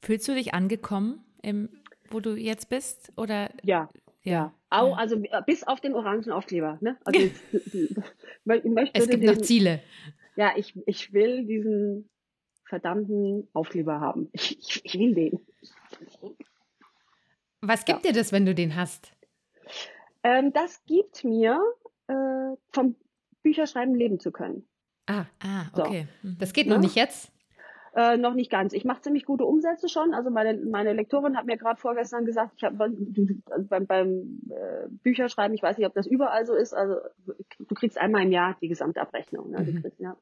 [0.00, 1.68] Fühlst du dich angekommen, im,
[2.10, 3.12] wo du jetzt bist?
[3.16, 3.50] Oder?
[3.62, 3.88] Ja.
[4.22, 4.52] Ja.
[4.70, 6.78] Au, also bis auf den orangen Aufkleber.
[6.80, 6.98] Ne?
[8.46, 9.82] Also es gibt den, noch Ziele.
[10.36, 12.08] Ja, ich, ich will diesen
[12.64, 14.30] verdammten Aufkleber haben.
[14.32, 15.40] Ich, ich, ich will den.
[17.60, 18.12] Was gibt ja.
[18.12, 19.12] dir das, wenn du den hast?
[20.22, 21.60] Ähm, das gibt mir
[22.06, 22.96] äh, vom
[23.42, 24.66] Bücher schreiben leben zu können.
[25.06, 26.06] Ah, ah okay.
[26.22, 26.28] So.
[26.28, 26.38] Mhm.
[26.38, 26.82] Das geht noch ja?
[26.82, 27.32] nicht jetzt?
[27.94, 28.74] Äh, noch nicht ganz.
[28.74, 30.14] Ich mache ziemlich gute Umsätze schon.
[30.14, 35.54] Also meine, meine Lektorin hat mir gerade vorgestern gesagt, ich habe beim, beim äh, Bücherschreiben,
[35.54, 36.96] ich weiß nicht, ob das überall so ist, also
[37.58, 39.50] du kriegst einmal im Jahr die Gesamtabrechnung.
[39.50, 39.60] Ne?
[39.60, 39.82] Mhm.
[39.82, 40.16] Kriegst, ja.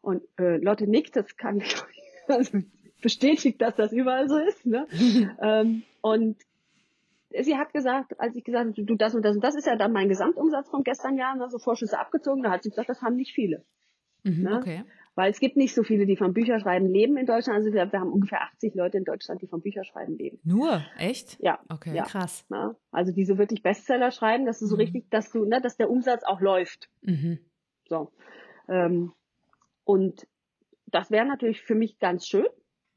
[0.00, 1.76] Und äh, Lotte nickt, das kann ich
[2.28, 2.58] also
[3.02, 4.64] bestätigt, dass das überall so ist.
[4.64, 4.86] Ne?
[5.42, 6.36] ähm, und
[7.38, 9.76] sie hat gesagt, als ich gesagt habe, du das und das und das ist ja
[9.76, 13.02] dann mein Gesamtumsatz von gestern Jahr, ne, so Vorschüsse abgezogen, da hat sie gesagt, das
[13.02, 13.64] haben nicht viele.
[14.24, 14.56] Mhm, ne?
[14.56, 14.84] Okay.
[15.14, 17.58] Weil es gibt nicht so viele, die vom Bücherschreiben leben in Deutschland.
[17.58, 20.38] Also wir, wir, haben ungefähr 80 Leute in Deutschland, die vom Bücherschreiben leben.
[20.44, 20.82] Nur?
[20.98, 21.36] Echt?
[21.40, 21.58] Ja.
[21.68, 21.94] Okay.
[21.94, 22.04] Ja.
[22.04, 22.46] Krass.
[22.48, 22.76] Ja.
[22.90, 24.82] Also die so wirklich Bestseller schreiben, dass du so mhm.
[24.82, 26.88] richtig, dass du, ne, dass der Umsatz auch läuft.
[27.02, 27.38] Mhm.
[27.88, 28.12] So.
[28.68, 29.12] Ähm,
[29.84, 30.26] und
[30.86, 32.46] das wäre natürlich für mich ganz schön,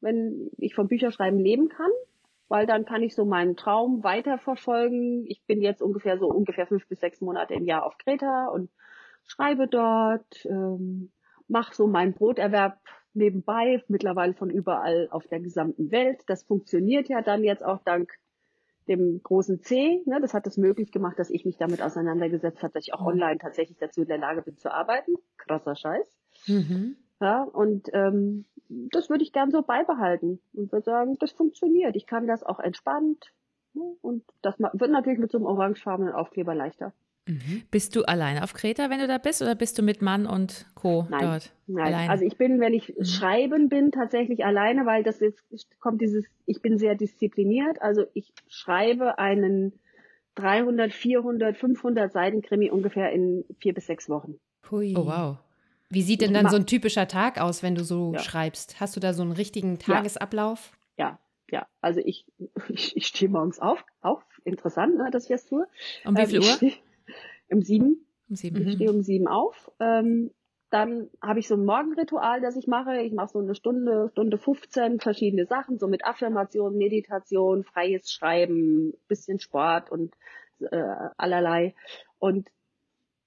[0.01, 1.91] wenn ich vom Bücherschreiben leben kann
[2.47, 5.25] weil dann kann ich so meinen Traum weiterverfolgen.
[5.27, 8.69] Ich bin jetzt ungefähr so ungefähr fünf bis sechs Monate im Jahr auf Kreta und
[9.23, 11.11] schreibe dort, ähm,
[11.47, 12.79] mache so meinen Broterwerb
[13.13, 16.21] nebenbei, mittlerweile von überall auf der gesamten Welt.
[16.27, 18.11] Das funktioniert ja dann jetzt auch dank
[18.87, 20.01] dem großen C.
[20.05, 23.01] Ne, das hat es möglich gemacht, dass ich mich damit auseinandergesetzt habe, dass ich auch
[23.01, 23.07] mhm.
[23.07, 25.13] online tatsächlich dazu in der Lage bin zu arbeiten.
[25.37, 26.17] Krasser Scheiß.
[26.47, 26.97] Mhm.
[27.21, 31.95] Ja, und ähm, das würde ich gern so beibehalten und würde sagen, das funktioniert.
[31.95, 33.31] Ich kann das auch entspannt.
[33.73, 33.83] Ne?
[34.01, 36.93] Und das wird natürlich mit so einem orangefarbenen Aufkleber leichter.
[37.27, 37.63] Mhm.
[37.71, 40.65] Bist du alleine auf Kreta, wenn du da bist, oder bist du mit Mann und
[40.75, 41.07] Co.
[41.09, 41.53] Nein, dort?
[41.67, 42.09] Nein, alleine?
[42.09, 43.05] also ich bin, wenn ich mhm.
[43.05, 47.81] schreiben bin, tatsächlich alleine, weil das jetzt kommt dieses, ich bin sehr diszipliniert.
[47.81, 49.79] Also ich schreibe einen
[50.35, 54.39] 300, 400, 500 Seiten Krimi ungefähr in vier bis sechs Wochen.
[54.69, 54.93] Hui.
[54.97, 55.37] Oh wow.
[55.93, 58.19] Wie sieht denn dann so ein typischer Tag aus, wenn du so ja.
[58.19, 58.79] schreibst?
[58.79, 60.71] Hast du da so einen richtigen Tagesablauf?
[60.97, 61.19] Ja,
[61.51, 61.67] ja.
[61.81, 62.25] Also ich,
[62.69, 65.67] ich, ich stehe morgens auf, auch interessant, ne, dass ich das tue.
[66.05, 66.45] Um wie ähm, viel Uhr?
[66.45, 66.73] Steh,
[67.51, 68.05] um sieben.
[68.29, 68.67] Um sieben.
[68.67, 69.71] Ich stehe um sieben auf.
[69.79, 70.31] Ähm,
[70.71, 72.97] dann habe ich so ein Morgenritual, das ich mache.
[73.01, 78.93] Ich mache so eine Stunde, Stunde 15 verschiedene Sachen, so mit Affirmation, Meditation, freies Schreiben,
[79.07, 80.15] bisschen Sport und
[80.71, 81.75] äh, allerlei.
[82.17, 82.49] Und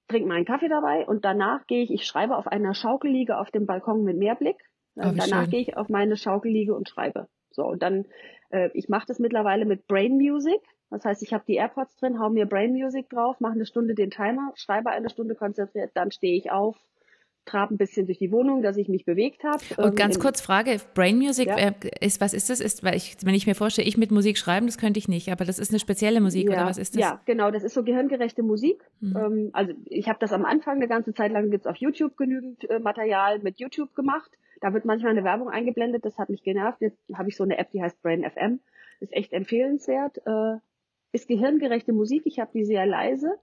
[0.09, 3.67] trinke meinen Kaffee dabei und danach gehe ich, ich schreibe auf einer Schaukelliege auf dem
[3.67, 4.57] Balkon mit Meerblick.
[4.97, 7.29] Oh, danach gehe ich auf meine Schaukelliege und schreibe.
[7.51, 8.07] So, und dann,
[8.51, 10.61] äh, ich mache das mittlerweile mit Brain Music.
[10.91, 13.95] Das heißt, ich habe die AirPods drin, hau mir Brain Music drauf, mache eine Stunde
[13.95, 16.77] den Timer, schreibe eine Stunde konzentriert, dann stehe ich auf,
[17.47, 19.63] trab ein bisschen durch die Wohnung, dass ich mich bewegt habe.
[19.77, 21.57] Und ganz kurz Frage, Brain Music, ja.
[21.57, 22.61] Äh, ist, was ist das?
[22.61, 25.31] Ist, weil ich, wenn ich mir vorstelle, ich mit Musik schreiben, das könnte ich nicht,
[25.31, 26.57] aber das ist eine spezielle Musik ja.
[26.57, 27.01] oder was ist das?
[27.01, 28.83] Ja, genau, das ist so gehirngerechte Musik.
[29.01, 29.17] Mhm.
[29.17, 32.69] Ähm, also ich habe das am Anfang eine ganze Zeit lang, gibt's auf YouTube genügend
[32.69, 34.31] äh, Material mit YouTube gemacht.
[34.61, 36.81] Da wird manchmal eine Werbung eingeblendet, das hat mich genervt.
[36.81, 38.61] Jetzt habe ich so eine App, die heißt Brain FM.
[39.01, 40.19] Ist echt empfehlenswert.
[40.27, 40.57] Äh,
[41.13, 43.39] ist gehirngerechte Musik, ich habe die sehr leise.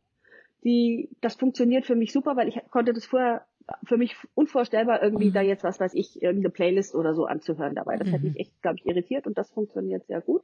[0.64, 3.46] Die, das funktioniert für mich super, weil ich konnte das vorher
[3.84, 5.34] für mich unvorstellbar, irgendwie mhm.
[5.34, 7.98] da jetzt, was weiß ich, irgendeine Playlist oder so anzuhören dabei.
[7.98, 8.14] Das mhm.
[8.14, 10.44] hat mich echt, glaube ich, irritiert und das funktioniert sehr gut.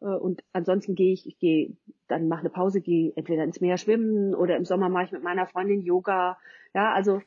[0.00, 1.76] Äh, und ansonsten gehe ich, ich gehe,
[2.08, 5.22] dann mache eine Pause, gehe entweder ins Meer schwimmen oder im Sommer mache ich mit
[5.22, 6.38] meiner Freundin Yoga.
[6.74, 7.20] Ja, also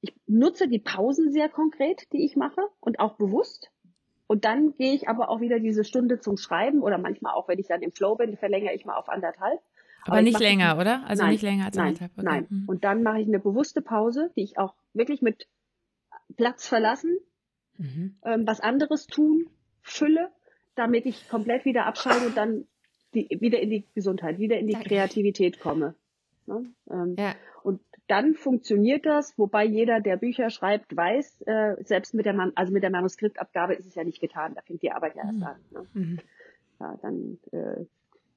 [0.00, 3.70] ich nutze die Pausen sehr konkret, die ich mache und auch bewusst.
[4.28, 7.60] Und dann gehe ich aber auch wieder diese Stunde zum Schreiben oder manchmal auch, wenn
[7.60, 9.60] ich dann im Flow bin, verlängere ich mal auf anderthalb.
[10.06, 11.04] Aber, Aber nicht länger, oder?
[11.06, 12.12] Also nein, nicht länger als anderthalb.
[12.16, 12.24] Okay.
[12.24, 12.46] Nein.
[12.48, 12.64] Mhm.
[12.66, 15.48] Und dann mache ich eine bewusste Pause, die ich auch wirklich mit
[16.36, 17.18] Platz verlassen,
[17.78, 18.16] mhm.
[18.24, 19.48] ähm, was anderes tun,
[19.82, 20.30] fülle,
[20.74, 22.64] damit ich komplett wieder abschalte und dann
[23.14, 25.94] die, wieder in die Gesundheit, wieder in die Kreativität komme.
[26.46, 26.66] Ne?
[26.90, 27.34] Ähm, ja.
[27.62, 32.52] Und dann funktioniert das, wobei jeder, der Bücher schreibt, weiß, äh, selbst mit der, Man
[32.54, 35.38] also mit der Manuskriptabgabe ist es ja nicht getan, da fängt die Arbeit ja erst
[35.38, 35.42] mhm.
[35.42, 35.56] an.
[35.72, 35.86] Ne?
[35.94, 36.18] Mhm.
[36.78, 37.86] Ja, dann äh,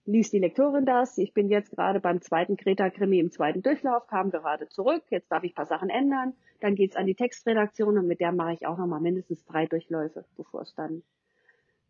[0.09, 1.17] liest die Lektorin das.
[1.17, 5.03] Ich bin jetzt gerade beim zweiten Kreta-Krimi im zweiten Durchlauf, kam gerade zurück.
[5.09, 6.33] Jetzt darf ich ein paar Sachen ändern.
[6.61, 10.25] Dann geht's an die Textredaktion und mit der mache ich auch nochmal mindestens drei Durchläufe,
[10.35, 11.03] bevor es dann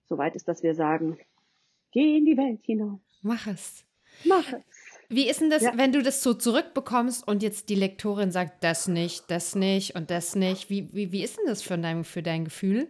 [0.06, 1.18] soweit ist, dass wir sagen,
[1.92, 3.00] geh in die Welt hinaus.
[3.22, 3.86] Mach es.
[4.26, 4.62] Mach es.
[5.08, 5.72] Wie ist denn das, ja.
[5.76, 10.12] wenn du das so zurückbekommst und jetzt die Lektorin sagt, das nicht, das nicht und
[10.12, 10.70] das nicht?
[10.70, 12.88] Wie, wie, wie ist denn das für dein, für dein Gefühl?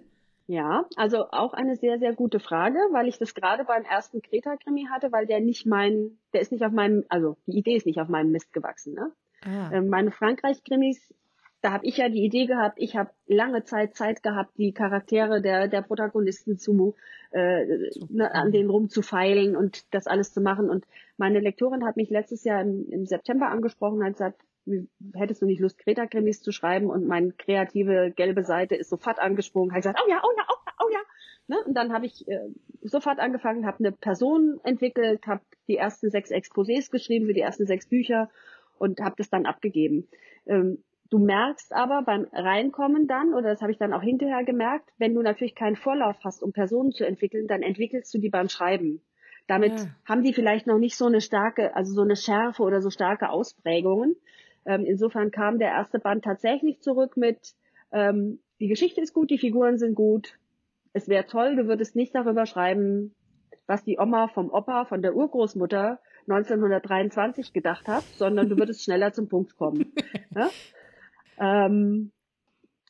[0.50, 4.88] Ja, also auch eine sehr, sehr gute Frage, weil ich das gerade beim ersten Kreta-Krimi
[4.92, 8.02] hatte, weil der nicht mein, der ist nicht auf meinem, also die Idee ist nicht
[8.02, 8.96] auf meinem Mist gewachsen.
[8.96, 9.12] Ne?
[9.46, 9.70] Ah.
[9.72, 11.14] Ähm, meine Frankreich-Krimis,
[11.62, 15.40] da habe ich ja die Idee gehabt, ich habe lange Zeit Zeit gehabt, die Charaktere
[15.40, 16.96] der, der Protagonisten zu,
[17.30, 17.66] äh,
[18.10, 20.68] ne, an denen rumzufeilen und das alles zu machen.
[20.68, 20.84] Und
[21.18, 24.42] meine Lektorin hat mich letztes Jahr im, im September angesprochen und hat gesagt,
[25.14, 26.90] hättest du nicht Lust, Kreta-Krimis zu schreiben?
[26.90, 30.58] Und meine kreative gelbe Seite ist sofort angesprungen, hat gesagt, oh ja, oh ja, oh
[30.66, 31.00] ja, oh ja.
[31.48, 31.58] Ne?
[31.66, 32.50] Und dann habe ich äh,
[32.82, 37.66] sofort angefangen, habe eine Person entwickelt, habe die ersten sechs Exposés geschrieben für die ersten
[37.66, 38.30] sechs Bücher
[38.78, 40.08] und habe das dann abgegeben.
[40.46, 44.90] Ähm, du merkst aber beim Reinkommen dann, oder das habe ich dann auch hinterher gemerkt,
[44.98, 48.50] wenn du natürlich keinen Vorlauf hast, um Personen zu entwickeln, dann entwickelst du die beim
[48.50, 49.02] Schreiben.
[49.48, 49.86] Damit ja.
[50.06, 53.30] haben die vielleicht noch nicht so eine starke, also so eine Schärfe oder so starke
[53.30, 54.16] Ausprägungen.
[54.70, 57.56] Ähm, insofern kam der erste Band tatsächlich zurück mit,
[57.92, 60.38] ähm, die Geschichte ist gut, die Figuren sind gut.
[60.94, 63.16] Es wäre toll, du würdest nicht darüber schreiben,
[63.66, 69.12] was die Oma vom Opa, von der Urgroßmutter 1923 gedacht hat, sondern du würdest schneller
[69.12, 69.92] zum Punkt kommen.
[70.36, 70.50] Ja?
[71.42, 72.12] Ähm,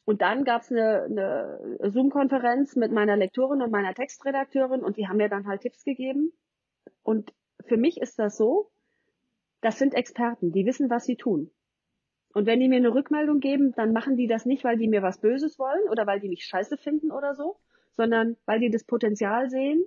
[0.06, 5.08] und dann gab es eine, eine Zoom-Konferenz mit meiner Lektorin und meiner Textredakteurin und die
[5.08, 6.34] haben mir dann halt Tipps gegeben.
[7.04, 7.32] Und
[7.68, 8.72] für mich ist das so,
[9.62, 11.52] das sind Experten, die wissen, was sie tun.
[12.40, 15.02] Und wenn die mir eine Rückmeldung geben, dann machen die das nicht, weil die mir
[15.02, 17.58] was Böses wollen oder weil die mich scheiße finden oder so,
[17.98, 19.84] sondern weil die das Potenzial sehen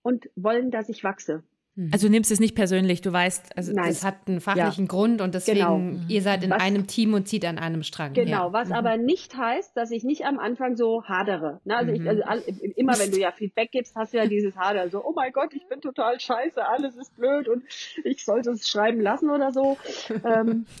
[0.00, 1.42] und wollen, dass ich wachse.
[1.74, 1.90] Mhm.
[1.92, 3.88] Also du nimmst es nicht persönlich, du weißt, also Nein.
[3.88, 4.88] das hat einen fachlichen ja.
[4.88, 6.00] Grund und deswegen, genau.
[6.08, 8.14] ihr seid in was, einem Team und zieht an einem Strang.
[8.14, 8.52] Genau, ja.
[8.54, 8.76] was mhm.
[8.76, 11.60] aber nicht heißt, dass ich nicht am Anfang so hadere.
[11.66, 11.76] Ne?
[11.76, 12.00] Also, mhm.
[12.00, 15.12] ich, also immer wenn du ja Feedback gibst, hast du ja dieses Hader, so, oh
[15.14, 17.62] mein Gott, ich bin total scheiße, alles ist blöd und
[18.04, 19.76] ich sollte es schreiben lassen oder so.
[20.24, 20.64] ähm,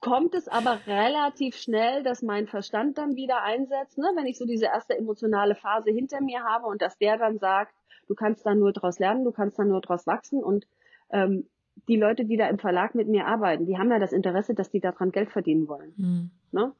[0.00, 4.10] kommt es aber relativ schnell, dass mein Verstand dann wieder einsetzt, ne?
[4.14, 7.74] wenn ich so diese erste emotionale Phase hinter mir habe und dass der dann sagt,
[8.08, 10.66] Du kannst da nur draus lernen, du kannst da nur draus wachsen und
[11.10, 11.46] ähm,
[11.88, 14.70] die Leute, die da im Verlag mit mir arbeiten, die haben ja das Interesse, dass
[14.70, 15.92] die daran Geld verdienen wollen.
[15.96, 16.30] Mhm.
[16.50, 16.72] Ne?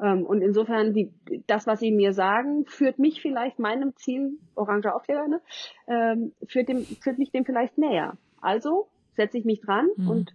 [0.00, 1.12] Ähm, und insofern, die,
[1.46, 5.40] das, was sie mir sagen, führt mich vielleicht meinem Ziel, Orange Aufkleber, ne,
[5.86, 8.16] ähm, führt, dem, führt mich dem vielleicht näher.
[8.40, 10.08] Also setze ich mich dran mhm.
[10.08, 10.34] und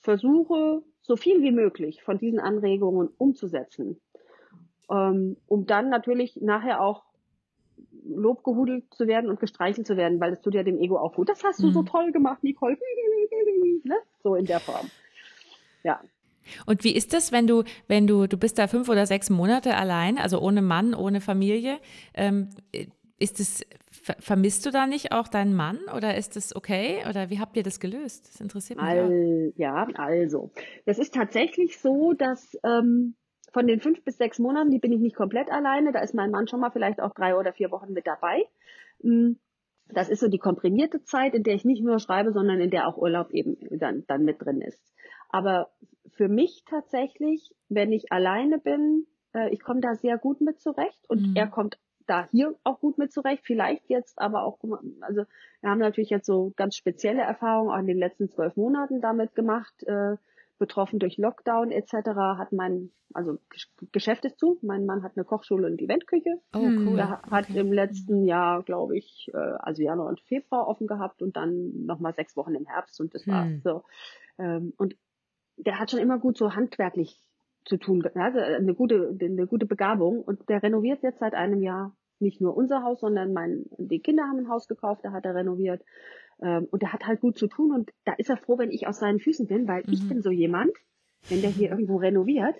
[0.00, 4.00] versuche, so viel wie möglich von diesen Anregungen umzusetzen.
[4.90, 7.04] Ähm, um dann natürlich nachher auch
[8.04, 11.14] Lob gehudelt zu werden und gestreichelt zu werden, weil das tut ja dem Ego auch
[11.14, 11.28] gut.
[11.28, 11.72] Das hast du mhm.
[11.72, 12.76] so toll gemacht, Nicole.
[13.84, 13.96] ne?
[14.22, 14.90] So in der Form.
[15.84, 16.00] Ja.
[16.66, 19.76] Und wie ist das, wenn du, wenn du, du bist da fünf oder sechs Monate
[19.76, 21.78] allein, also ohne Mann, ohne Familie,
[22.14, 22.48] ähm,
[23.22, 23.64] ist es,
[24.18, 27.04] vermisst du da nicht auch deinen Mann oder ist das okay?
[27.08, 28.28] Oder wie habt ihr das gelöst?
[28.28, 28.88] Das interessiert mich.
[28.88, 30.50] All, ja, also.
[30.86, 33.14] Das ist tatsächlich so, dass ähm,
[33.52, 35.92] von den fünf bis sechs Monaten, die bin ich nicht komplett alleine.
[35.92, 38.44] Da ist mein Mann schon mal vielleicht auch drei oder vier Wochen mit dabei.
[39.02, 39.34] Mm,
[39.88, 42.88] das ist so die komprimierte Zeit, in der ich nicht nur schreibe, sondern in der
[42.88, 44.82] auch Urlaub eben dann, dann mit drin ist.
[45.28, 45.70] Aber
[46.10, 51.08] für mich tatsächlich, wenn ich alleine bin, äh, ich komme da sehr gut mit zurecht
[51.08, 51.36] und mhm.
[51.36, 53.42] er kommt da hier auch gut mit zurecht.
[53.44, 54.58] Vielleicht jetzt aber auch,
[55.00, 55.24] also
[55.60, 59.34] wir haben natürlich jetzt so ganz spezielle Erfahrungen auch in den letzten zwölf Monaten damit
[59.34, 59.82] gemacht.
[59.84, 60.16] Äh,
[60.62, 61.92] betroffen durch Lockdown etc.
[62.38, 63.38] hat mein, also
[63.90, 64.60] Geschäft ist zu.
[64.62, 66.40] Mein Mann hat eine Kochschule und Eventküche.
[66.54, 66.94] Oh, cool.
[66.94, 67.58] Der hat okay.
[67.58, 72.14] im letzten Jahr, glaube ich, äh, also Januar und Februar offen gehabt und dann nochmal
[72.14, 73.48] sechs Wochen im Herbst und das war's.
[73.48, 73.60] Hm.
[73.64, 73.82] So.
[74.38, 74.96] Ähm, und
[75.56, 77.18] der hat schon immer gut so handwerklich
[77.64, 81.96] zu tun, also eine gute, eine gute Begabung und der renoviert jetzt seit einem Jahr
[82.18, 85.34] nicht nur unser Haus, sondern mein, die Kinder haben ein Haus gekauft, da hat er
[85.34, 85.82] renoviert.
[86.40, 88.86] Ähm, und der hat halt gut zu tun und da ist er froh, wenn ich
[88.86, 89.92] aus seinen Füßen bin, weil mhm.
[89.92, 90.72] ich bin so jemand,
[91.28, 92.56] wenn der hier irgendwo renoviert,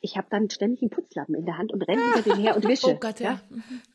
[0.00, 2.66] ich habe dann ständig einen Putzlappen in der Hand und renne hinter dem her und
[2.66, 2.88] wische.
[2.88, 3.40] Oh Gott, ja.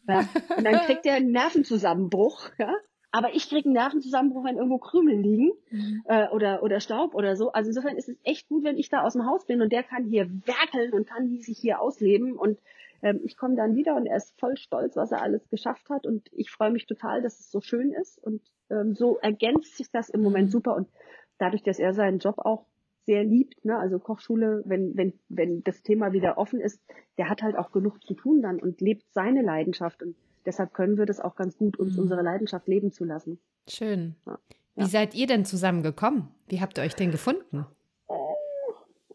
[0.07, 0.27] ja.
[0.55, 2.73] Und dann kriegt er einen Nervenzusammenbruch, ja.
[3.11, 6.03] Aber ich kriege einen Nervenzusammenbruch, wenn irgendwo Krümel liegen Mhm.
[6.05, 7.51] äh, oder, oder Staub oder so.
[7.51, 9.83] Also insofern ist es echt gut, wenn ich da aus dem Haus bin und der
[9.83, 12.33] kann hier werkeln und kann die sich hier ausleben.
[12.33, 12.59] Und
[13.01, 16.05] ähm, ich komme dann wieder und er ist voll stolz, was er alles geschafft hat.
[16.05, 18.21] Und ich freue mich total, dass es so schön ist.
[18.23, 20.75] Und ähm, so ergänzt sich das im Moment super.
[20.75, 20.89] Und
[21.37, 22.65] dadurch, dass er seinen Job auch
[23.05, 26.81] sehr liebt, ne, also Kochschule, wenn, wenn, wenn das Thema wieder offen ist,
[27.17, 30.03] der hat halt auch genug zu tun dann und lebt seine Leidenschaft.
[30.03, 30.15] Und
[30.47, 32.03] deshalb können wir das auch ganz gut, uns Mhm.
[32.03, 33.39] unsere Leidenschaft leben zu lassen.
[33.69, 34.15] Schön.
[34.25, 34.39] Ja.
[34.75, 34.87] Wie Ja.
[34.87, 36.29] seid ihr denn zusammengekommen?
[36.47, 37.65] Wie habt ihr euch denn gefunden?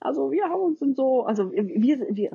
[0.01, 2.31] Also wir haben uns so, also wir, wir,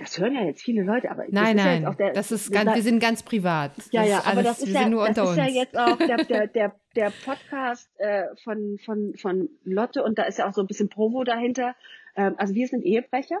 [0.00, 2.50] das hören ja jetzt viele Leute, aber Nein, ja nein, jetzt auch der, das ist
[2.50, 3.72] wir ganz, wir sind ganz privat.
[3.92, 6.74] ja, ja, aber alles, das ist ja, das ist ja jetzt auch der, der, der,
[6.96, 10.88] der Podcast äh, von, von, von Lotte und da ist ja auch so ein bisschen
[10.88, 11.76] Provo dahinter.
[12.16, 13.38] Ähm, also wir sind Ehebrecher.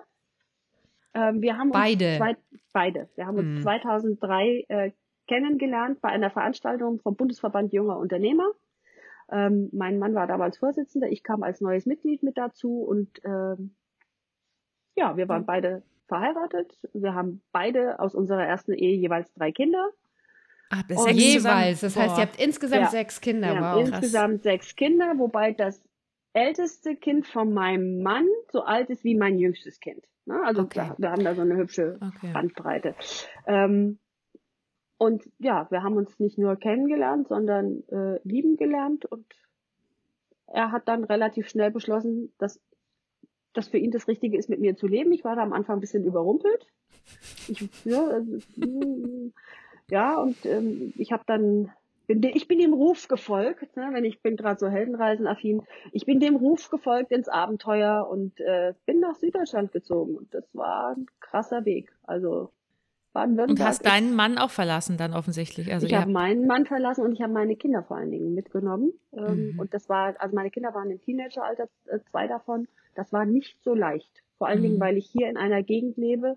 [1.14, 2.08] Ähm, wir haben Beide.
[2.10, 2.36] Uns zwei,
[2.72, 3.08] beide.
[3.16, 3.62] Wir haben uns Hm.
[3.62, 4.90] 2003 äh,
[5.26, 8.50] kennengelernt bei einer Veranstaltung vom Bundesverband Junger Unternehmer.
[9.30, 13.74] Ähm, mein Mann war damals Vorsitzender, ich kam als neues Mitglied mit dazu und ähm,
[14.96, 16.78] ja, wir waren beide verheiratet.
[16.94, 19.90] Wir haben beide aus unserer ersten Ehe jeweils drei Kinder.
[20.70, 21.18] Und sechs zusammen.
[21.18, 21.80] Jeweils.
[21.80, 22.88] Das heißt, ihr habt insgesamt Ja.
[22.88, 23.52] sechs Kinder.
[23.54, 23.88] Wir haben wow.
[23.88, 25.87] insgesamt sechs Kinder, wobei das
[26.38, 30.04] älteste Kind von meinem Mann so alt ist wie mein jüngstes Kind.
[30.24, 30.40] Ne?
[30.44, 30.80] Also Okay.
[30.80, 32.32] wir, wir haben da so eine hübsche Okay.
[32.32, 32.94] Bandbreite.
[33.46, 33.98] Ähm,
[34.98, 39.26] und ja, wir haben uns nicht nur kennengelernt, sondern äh, lieben gelernt und
[40.46, 42.60] er hat dann relativ schnell beschlossen, dass
[43.52, 45.12] das für ihn das Richtige ist, mit mir zu leben.
[45.12, 46.66] Ich war da am Anfang ein bisschen überrumpelt.
[47.48, 48.20] Ich, ja,
[48.56, 49.32] mm,
[49.90, 51.72] ja und ähm, ich habe dann
[52.08, 56.04] bin, de- ich bin dem Ruf gefolgt, ne, wenn ich bin gerade so Heldenreisen-affin, ich
[56.06, 60.96] bin dem Ruf gefolgt ins Abenteuer und äh, bin nach Süddeutschland gezogen und das war
[60.96, 61.92] ein krasser Weg.
[62.02, 62.50] Also
[63.12, 63.60] Baden-Württemberg.
[63.60, 65.72] Und hast deinen Mann auch verlassen dann offensichtlich.
[65.72, 68.92] Also ich habe meinen Mann verlassen und ich habe meine Kinder vor allen Dingen mitgenommen.
[69.16, 69.58] Ähm, Mhm.
[69.58, 72.68] Und das war, also meine Kinder waren im Teenageralter, äh, zwei davon.
[72.94, 74.10] Das war nicht so leicht.
[74.38, 74.64] Vor allen Mhm.
[74.64, 76.36] Dingen, weil ich hier in einer Gegend lebe,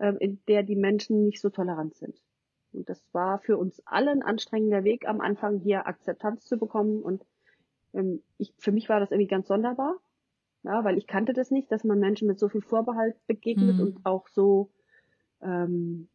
[0.00, 2.14] ähm, in der die Menschen nicht so tolerant sind.
[2.72, 7.02] Und das war für uns alle ein anstrengender Weg, am Anfang hier Akzeptanz zu bekommen.
[7.02, 7.24] Und
[7.94, 9.96] ähm, ich, für mich war das irgendwie ganz sonderbar.
[10.64, 13.80] Ja, weil ich kannte das nicht, dass man Menschen mit so viel Vorbehalt begegnet Mhm.
[13.80, 14.70] und auch so
[15.40, 16.08] ähm,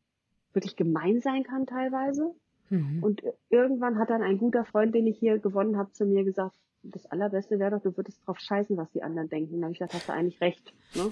[0.51, 2.35] wirklich gemein sein kann teilweise.
[2.69, 3.01] Mhm.
[3.01, 6.55] Und irgendwann hat dann ein guter Freund, den ich hier gewonnen habe, zu mir gesagt,
[6.83, 9.55] das Allerbeste wäre doch, du würdest drauf scheißen, was die anderen denken.
[9.55, 10.73] Und da habe ich gesagt, hast du eigentlich recht.
[10.95, 11.09] Ne?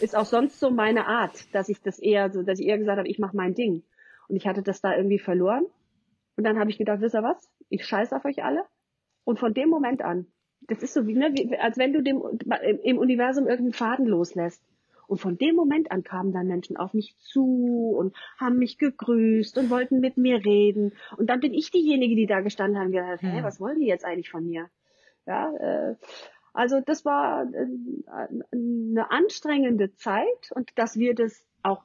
[0.00, 2.98] Ist auch sonst so meine Art, dass ich das eher so, dass ich eher gesagt
[2.98, 3.82] habe, ich mache mein Ding.
[4.28, 5.66] Und ich hatte das da irgendwie verloren.
[6.36, 7.50] Und dann habe ich gedacht, wisst ihr was?
[7.68, 8.64] Ich scheiße auf euch alle.
[9.24, 10.26] Und von dem Moment an,
[10.62, 12.22] das ist so wie, ne, wie als wenn du dem
[12.82, 14.62] im Universum irgendeinen Faden loslässt.
[15.06, 19.58] Und von dem Moment an kamen dann Menschen auf mich zu und haben mich gegrüßt
[19.58, 20.92] und wollten mit mir reden.
[21.18, 23.44] Und dann bin ich diejenige, die da gestanden hat und gedacht, hä, Hm.
[23.44, 24.70] was wollen die jetzt eigentlich von mir?
[25.26, 25.96] Ja, äh,
[26.54, 27.66] also das war äh,
[28.52, 31.82] eine anstrengende Zeit und dass wir das auch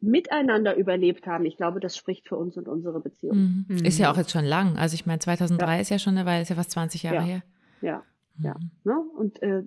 [0.00, 3.36] miteinander überlebt haben, ich glaube, das spricht für uns und unsere Beziehung.
[3.36, 3.64] Mhm.
[3.68, 3.84] Mhm.
[3.84, 4.76] Ist ja auch jetzt schon lang.
[4.76, 7.22] Also ich meine, 2003 ist ja schon eine Weile, ist ja fast 20 Jahre Ja.
[7.22, 7.42] her.
[7.80, 8.02] Ja.
[8.40, 8.70] Ja, Mhm.
[8.84, 9.00] ne?
[9.16, 9.64] Und äh,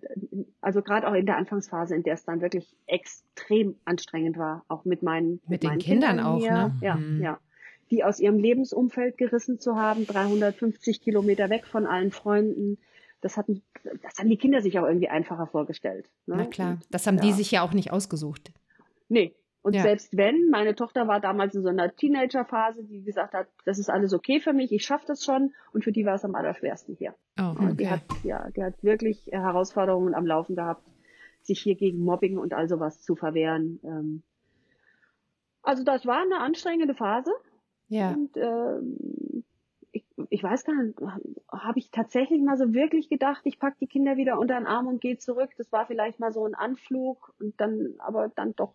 [0.62, 4.86] also gerade auch in der Anfangsphase, in der es dann wirklich extrem anstrengend war, auch
[4.86, 6.76] mit meinen Mit den meinen Kindern auch, hier, ne?
[6.82, 7.22] Ja, Mhm.
[7.22, 7.38] ja.
[7.92, 12.78] Die aus ihrem Lebensumfeld gerissen zu haben, 350 Kilometer weg von allen Freunden.
[13.20, 13.62] Das hatten,
[14.02, 16.06] das haben die Kinder sich auch irgendwie einfacher vorgestellt.
[16.26, 16.36] Ne?
[16.38, 17.36] Na klar, Und, das haben die ja.
[17.36, 18.54] sich ja auch nicht ausgesucht.
[19.10, 19.36] Nee.
[19.64, 19.84] Und Ja.
[19.84, 23.90] selbst wenn, meine Tochter war damals in so einer Teenagerphase, die gesagt hat, das ist
[23.90, 25.54] alles okay für mich, ich schaffe das schon.
[25.72, 27.14] Und für die war es am allerschwersten hier.
[27.40, 27.92] Oh, Und Die okay.
[27.92, 30.84] hat, ja, die hat wirklich äh, Herausforderungen am Laufen gehabt,
[31.44, 33.80] sich hier gegen Mobbing und all sowas zu verwehren.
[33.84, 34.24] Ähm,
[35.64, 37.32] also das war eine anstrengende Phase
[37.88, 38.14] Ja.
[38.14, 39.44] und ähm,
[39.92, 40.98] ich, ich weiß gar nicht,
[41.52, 44.88] habe ich tatsächlich mal so wirklich gedacht, ich pack die Kinder wieder unter den Arm
[44.88, 45.52] und gehe zurück.
[45.58, 48.74] Das war vielleicht mal so ein Anflug und dann, aber dann doch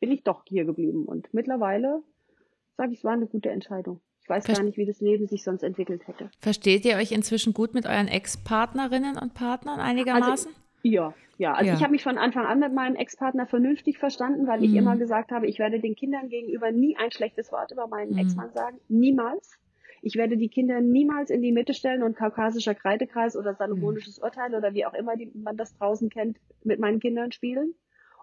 [0.00, 2.02] bin ich doch hier geblieben und mittlerweile
[2.76, 4.00] sage ich, es war eine gute Entscheidung.
[4.22, 6.30] Ich weiß Verst- gar nicht, wie das Leben sich sonst entwickelt hätte.
[6.40, 10.52] Versteht ihr euch inzwischen gut mit euren Ex-Partnerinnen und Partnern einigermaßen?
[10.82, 11.52] Ja, ja.
[11.54, 11.74] Also Ja.
[11.74, 14.76] ich habe mich von Anfang an mit meinem Ex-Partner vernünftig verstanden, weil ich Mhm.
[14.78, 18.18] immer gesagt habe, ich werde den Kindern gegenüber nie ein schlechtes Wort über meinen Mhm.
[18.18, 18.78] Ex-Mann sagen.
[18.88, 19.58] Niemals.
[20.02, 24.54] Ich werde die Kinder niemals in die Mitte stellen und kaukasischer Kreidekreis oder salomonisches Urteil
[24.54, 27.74] oder wie auch immer die, man das draußen kennt, mit meinen Kindern spielen.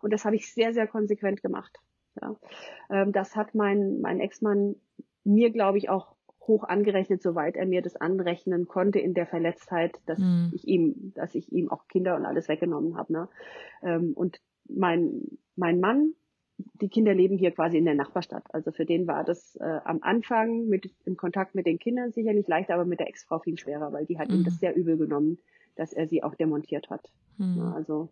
[0.04, 1.80] Und das habe ich sehr, sehr konsequent gemacht.
[2.22, 2.36] Ja.
[2.90, 4.76] Ähm, das hat mein, mein Ex-Mann
[5.24, 10.00] mir, glaube ich, auch hoch angerechnet, soweit er mir das anrechnen konnte in der Verletztheit,
[10.06, 10.52] dass Mhm.
[10.54, 13.14] ich ihm, dass ich ihm auch Kinder und alles weggenommen habe.
[13.14, 13.30] Ne?
[13.82, 16.14] Ähm, und mein, mein Mann
[16.76, 18.44] die Kinder leben hier quasi in der Nachbarstadt.
[18.54, 22.48] Also für den war das äh, am Anfang mit im Kontakt mit den Kindern sicherlich
[22.48, 24.36] leichter, aber mit der Ex-Frau viel schwerer, weil die hat mhm.
[24.36, 25.40] ihm das sehr übel genommen,
[25.76, 27.12] dass er sie auch demontiert hat.
[27.38, 27.58] Mhm.
[27.58, 28.10] Ja, also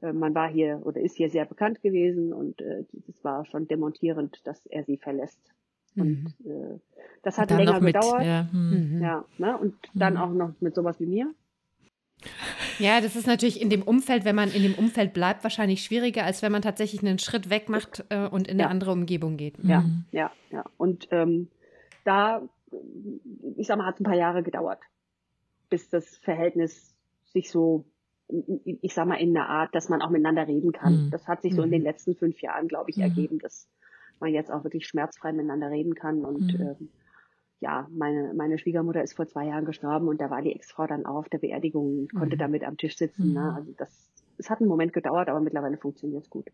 [0.00, 4.40] man war hier oder ist hier sehr bekannt gewesen und äh, es war schon demontierend,
[4.44, 5.40] dass er sie verlässt.
[5.96, 6.50] Und mhm.
[6.50, 6.78] äh,
[7.22, 8.24] das hat länger mit, gedauert.
[8.24, 9.00] Ja, mhm.
[9.02, 9.58] ja ne?
[9.58, 10.20] Und dann mhm.
[10.20, 11.34] auch noch mit sowas wie mir.
[12.78, 16.24] Ja, das ist natürlich in dem Umfeld, wenn man in dem Umfeld bleibt, wahrscheinlich schwieriger,
[16.24, 18.68] als wenn man tatsächlich einen Schritt weg macht äh, und in eine ja.
[18.68, 19.58] andere Umgebung geht.
[19.62, 20.04] Ja, mhm.
[20.12, 20.64] ja, ja.
[20.76, 21.48] Und ähm,
[22.04, 22.42] da,
[23.56, 24.80] ich sag mal, hat es ein paar Jahre gedauert,
[25.68, 26.94] bis das Verhältnis
[27.24, 27.84] sich so,
[28.64, 31.06] ich sag mal, in einer Art, dass man auch miteinander reden kann.
[31.06, 31.10] Mhm.
[31.10, 31.86] Das hat sich so in den mhm.
[31.86, 33.02] letzten fünf Jahren, glaube ich, mhm.
[33.02, 33.68] ergeben, dass
[34.20, 36.60] man jetzt auch wirklich schmerzfrei miteinander reden kann und mhm.
[36.60, 36.88] ähm,
[37.60, 41.04] ja, meine, meine Schwiegermutter ist vor zwei Jahren gestorben und da war die Ex-Frau dann
[41.04, 42.40] auch auf der Beerdigung und konnte mhm.
[42.40, 43.34] damit am Tisch sitzen.
[43.34, 43.40] Ne?
[43.40, 43.46] Mhm.
[43.46, 43.54] Ne?
[43.54, 46.50] Also das, es hat einen Moment gedauert, aber mittlerweile funktioniert es gut.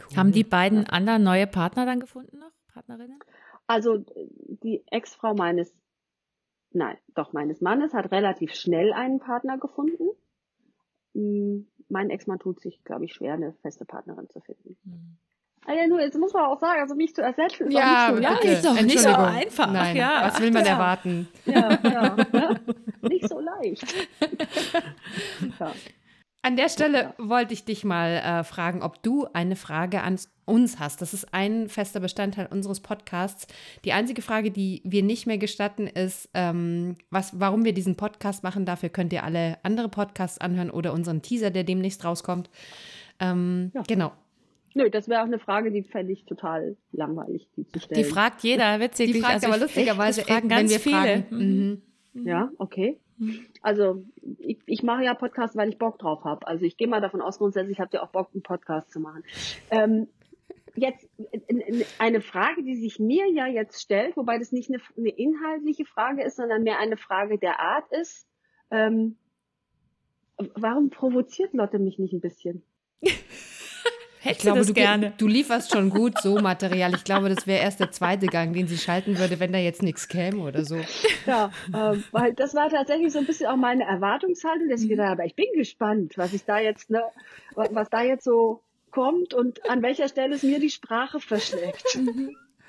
[0.00, 0.16] Cool.
[0.16, 0.88] Haben die beiden ja.
[0.88, 2.52] anderen neue Partner dann gefunden noch?
[2.72, 3.18] Partnerinnen?
[3.66, 4.04] Also
[4.62, 5.74] die Ex-Frau meines,
[6.72, 10.08] nein, doch meines Mannes hat relativ schnell einen Partner gefunden.
[11.16, 14.76] Hm, mein Ex-Mann tut sich, glaube ich, schwer, eine feste Partnerin zu finden.
[14.84, 15.16] Mhm.
[15.68, 18.16] Ah ja, nur, jetzt muss man auch sagen, also mich zu ersetzen ist ja, nicht
[18.16, 18.44] so leicht.
[18.44, 19.72] Ist doch nicht so einfach.
[19.72, 20.22] Nein, ja.
[20.22, 20.72] was will man ja.
[20.72, 21.28] erwarten?
[21.44, 22.54] Ja, ja, ja.
[23.00, 24.08] Nicht so leicht.
[25.58, 25.72] ja.
[26.46, 30.78] An der Stelle wollte ich dich mal äh, fragen, ob du eine Frage an uns
[30.78, 31.02] hast.
[31.02, 33.48] Das ist ein fester Bestandteil unseres Podcasts.
[33.84, 38.44] Die einzige Frage, die wir nicht mehr gestatten, ist, ähm, was, warum wir diesen Podcast
[38.44, 38.64] machen.
[38.64, 42.48] Dafür könnt ihr alle andere Podcasts anhören oder unseren Teaser, der demnächst rauskommt.
[43.18, 43.82] Ähm, ja.
[43.82, 44.12] Genau.
[44.74, 48.04] Nö, das wäre auch eine Frage, die fände ich total langweilig, die zu stellen.
[48.04, 49.10] Die fragt jeder, witzig.
[49.10, 50.96] Die fragt also aber lustigerweise echt, fragen ganz viele.
[50.96, 51.26] Fragen.
[51.30, 51.82] Mhm.
[52.12, 52.28] mhm.
[52.28, 53.00] Ja, okay.
[53.62, 54.04] Also
[54.38, 56.46] ich, ich mache ja Podcasts, weil ich Bock drauf habe.
[56.46, 59.24] Also ich gehe mal davon aus, grundsätzlich habt ihr auch Bock, einen Podcast zu machen.
[59.70, 60.08] Ähm,
[60.74, 61.08] jetzt
[61.98, 66.22] eine Frage, die sich mir ja jetzt stellt, wobei das nicht eine, eine inhaltliche Frage
[66.22, 68.26] ist, sondern mehr eine Frage der Art ist.
[68.70, 69.16] Ähm,
[70.54, 72.62] warum provoziert Lotte mich nicht ein bisschen?
[74.26, 75.12] Hätte ich glaube, das du, gerne.
[75.18, 76.94] Du lieferst schon gut so Material.
[76.94, 79.82] Ich glaube, das wäre erst der zweite Gang, den sie schalten würde, wenn da jetzt
[79.82, 80.76] nichts käme oder so.
[81.26, 85.10] Ja, ähm, weil das war tatsächlich so ein bisschen auch meine Erwartungshaltung, dass ich gedacht
[85.10, 87.02] habe, ich bin gespannt, was ich da jetzt, ne,
[87.54, 88.60] was da jetzt so
[88.90, 91.98] kommt und an welcher Stelle es mir die Sprache verschlägt.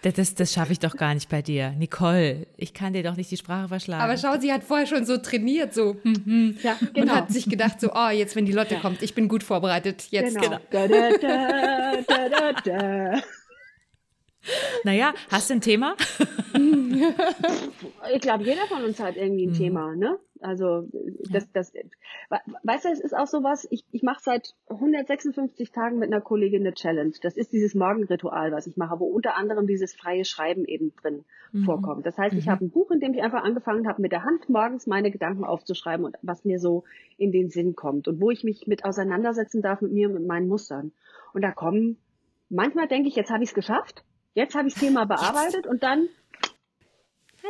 [0.08, 0.14] Mhm.
[0.16, 1.72] Das, das schaffe ich doch gar nicht bei dir.
[1.72, 4.04] Nicole, ich kann dir doch nicht die Sprache verschlagen.
[4.04, 5.96] Aber schau, sie hat vorher schon so trainiert, so.
[6.04, 6.58] Hm, hm.
[6.64, 7.02] Ja, genau.
[7.02, 10.08] Und hat sich gedacht, so, oh, jetzt, wenn die Lotte kommt, ich bin gut vorbereitet.
[10.12, 10.36] Jetzt.
[10.36, 10.58] Genau.
[10.58, 10.60] genau.
[10.72, 13.22] Da, da, da, da, da,
[14.84, 15.96] Naja, hast du ein Thema?
[18.14, 19.58] ich glaube, jeder von uns hat irgendwie ein mhm.
[19.58, 20.18] Thema, ne?
[20.42, 20.88] Also
[21.30, 21.74] das, das,
[22.64, 26.62] weißt du, es ist auch sowas, ich, ich mache seit 156 Tagen mit einer Kollegin
[26.62, 27.14] eine Challenge.
[27.22, 31.26] Das ist dieses Morgenritual, was ich mache, wo unter anderem dieses freie Schreiben eben drin
[31.52, 31.64] mhm.
[31.64, 32.06] vorkommt.
[32.06, 32.52] Das heißt, ich mhm.
[32.52, 35.44] habe ein Buch, in dem ich einfach angefangen habe, mit der Hand morgens meine Gedanken
[35.44, 36.84] aufzuschreiben und was mir so
[37.18, 40.28] in den Sinn kommt und wo ich mich mit auseinandersetzen darf mit mir und mit
[40.28, 40.92] meinen Mustern.
[41.34, 41.98] Und da kommen,
[42.50, 44.04] manchmal denke ich, jetzt habe ich es geschafft,
[44.38, 46.08] jetzt habe ich das Thema bearbeitet und dann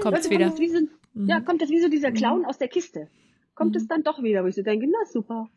[0.01, 0.57] kommt es wieder.
[0.57, 0.79] Wie so,
[1.13, 1.27] mhm.
[1.27, 2.45] Ja, kommt das wie so dieser Clown mhm.
[2.45, 3.09] aus der Kiste.
[3.53, 3.87] Kommt es mhm.
[3.89, 5.49] dann doch wieder, wo ich so denke, na super.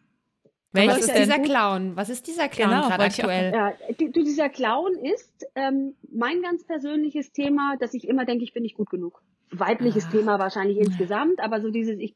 [0.73, 1.97] Welches ist dieser Clown?
[1.97, 3.53] Was ist dieser Clown genau, gerade aktuell?
[3.53, 8.53] Ja, die, dieser Clown ist ähm, mein ganz persönliches Thema, dass ich immer denke, ich
[8.53, 9.21] bin nicht gut genug
[9.53, 10.11] weibliches ah.
[10.11, 12.15] Thema wahrscheinlich insgesamt, aber so dieses, ich,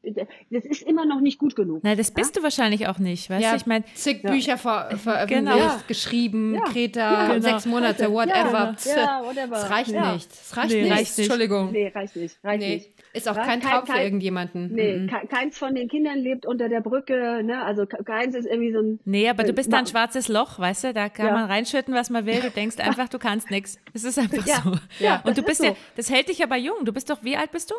[0.49, 1.83] das ist immer noch nicht gut genug.
[1.83, 2.39] Nein, das bist ja?
[2.39, 3.57] du wahrscheinlich auch nicht, weißt ja, du?
[3.57, 4.31] Ich meine, zig ja.
[4.31, 5.77] Bücher ver veröffentlicht, genau.
[5.87, 7.41] geschrieben, Kreta, genau.
[7.41, 8.75] sechs Monate, whatever.
[8.85, 9.55] Ja, whatever.
[9.55, 10.31] Das reicht nicht.
[10.31, 10.91] Das reicht, nee, nicht.
[10.91, 11.19] reicht nicht.
[11.19, 11.71] Entschuldigung.
[11.71, 12.37] Nee, reicht nicht.
[12.43, 12.75] Reicht nee.
[12.75, 12.89] nicht.
[13.15, 14.73] Ist auch kein Traum kein, für irgendjemanden.
[14.73, 15.09] Nee, mhm.
[15.29, 17.63] keins von den Kindern lebt unter der Brücke, ne?
[17.63, 18.99] Also keins ist irgendwie so ein.
[19.05, 20.93] Nee, aber du bist da ein schwarzes Loch, weißt du?
[20.93, 22.41] Da kann man reinschütten, was man will.
[22.41, 23.79] Du denkst einfach, du kannst nichts.
[23.93, 24.73] Es ist einfach so.
[24.99, 25.21] Ja.
[25.25, 26.85] Und du bist ja, das hält dich aber jung.
[26.85, 27.75] Du bist doch, wie alt bist du?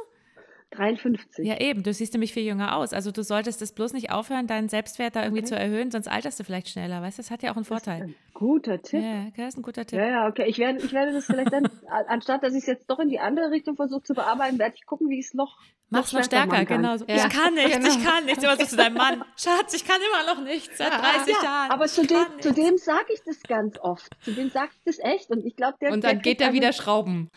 [0.71, 1.47] 53.
[1.47, 1.83] Ja, eben.
[1.83, 2.93] Du siehst nämlich viel jünger aus.
[2.93, 5.49] Also du solltest es bloß nicht aufhören, deinen Selbstwert da irgendwie okay.
[5.49, 7.03] zu erhöhen, sonst alterst du vielleicht schneller.
[7.03, 8.03] Weißt du, das hat ja auch einen Vorteil.
[8.03, 9.03] Ein guter Tipp.
[9.03, 9.99] Ja, das ist ein guter Tipp.
[9.99, 10.47] Ja, ja, okay.
[10.49, 11.69] Ich werde, ich werde das vielleicht dann,
[12.09, 14.87] anstatt dass ich es jetzt doch in die andere Richtung versuche zu bearbeiten, werde ich
[14.87, 15.59] gucken, wie ich es noch
[15.89, 16.97] Mach's noch stärker, genau.
[16.97, 17.05] So.
[17.07, 17.15] Ja.
[17.15, 17.89] Ich kann nichts, genau.
[17.89, 18.43] ich kann nichts.
[18.43, 19.25] Immer so zu deinem Mann.
[19.37, 20.79] Schatz, ich kann immer noch nichts.
[20.79, 21.71] Seit 30 ja, Jahren.
[21.71, 24.17] Aber zu dem, zu dem sage ich das ganz oft.
[24.25, 25.31] Zu dem sage ich das echt.
[25.31, 25.93] Und ich glaube, der.
[25.93, 27.31] Und dann der geht er wieder schrauben.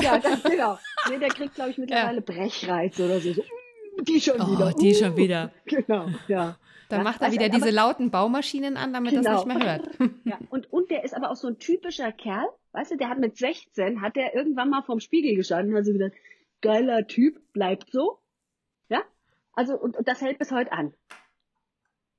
[0.00, 0.78] Ja, ganz genau.
[1.10, 2.20] Nee, der kriegt, glaube ich, mittlerweile ja.
[2.24, 3.32] Brechreiz oder so.
[3.32, 3.42] so.
[4.02, 4.72] Die schon oh, wieder.
[4.72, 4.94] Die uh.
[4.94, 5.52] schon wieder.
[5.66, 6.56] Genau, ja.
[6.88, 9.22] Dann ja, macht er wieder diese lauten Baumaschinen an, damit genau.
[9.22, 9.90] das nicht mehr hört.
[10.24, 12.46] Ja, und, und der ist aber auch so ein typischer Kerl.
[12.72, 15.86] Weißt du, der hat mit 16, hat der irgendwann mal vorm Spiegel gestanden und hat
[15.86, 16.12] so gedacht,
[16.60, 18.18] geiler Typ, bleibt so.
[18.88, 19.02] Ja?
[19.52, 20.94] Also, und, und das hält bis heute an.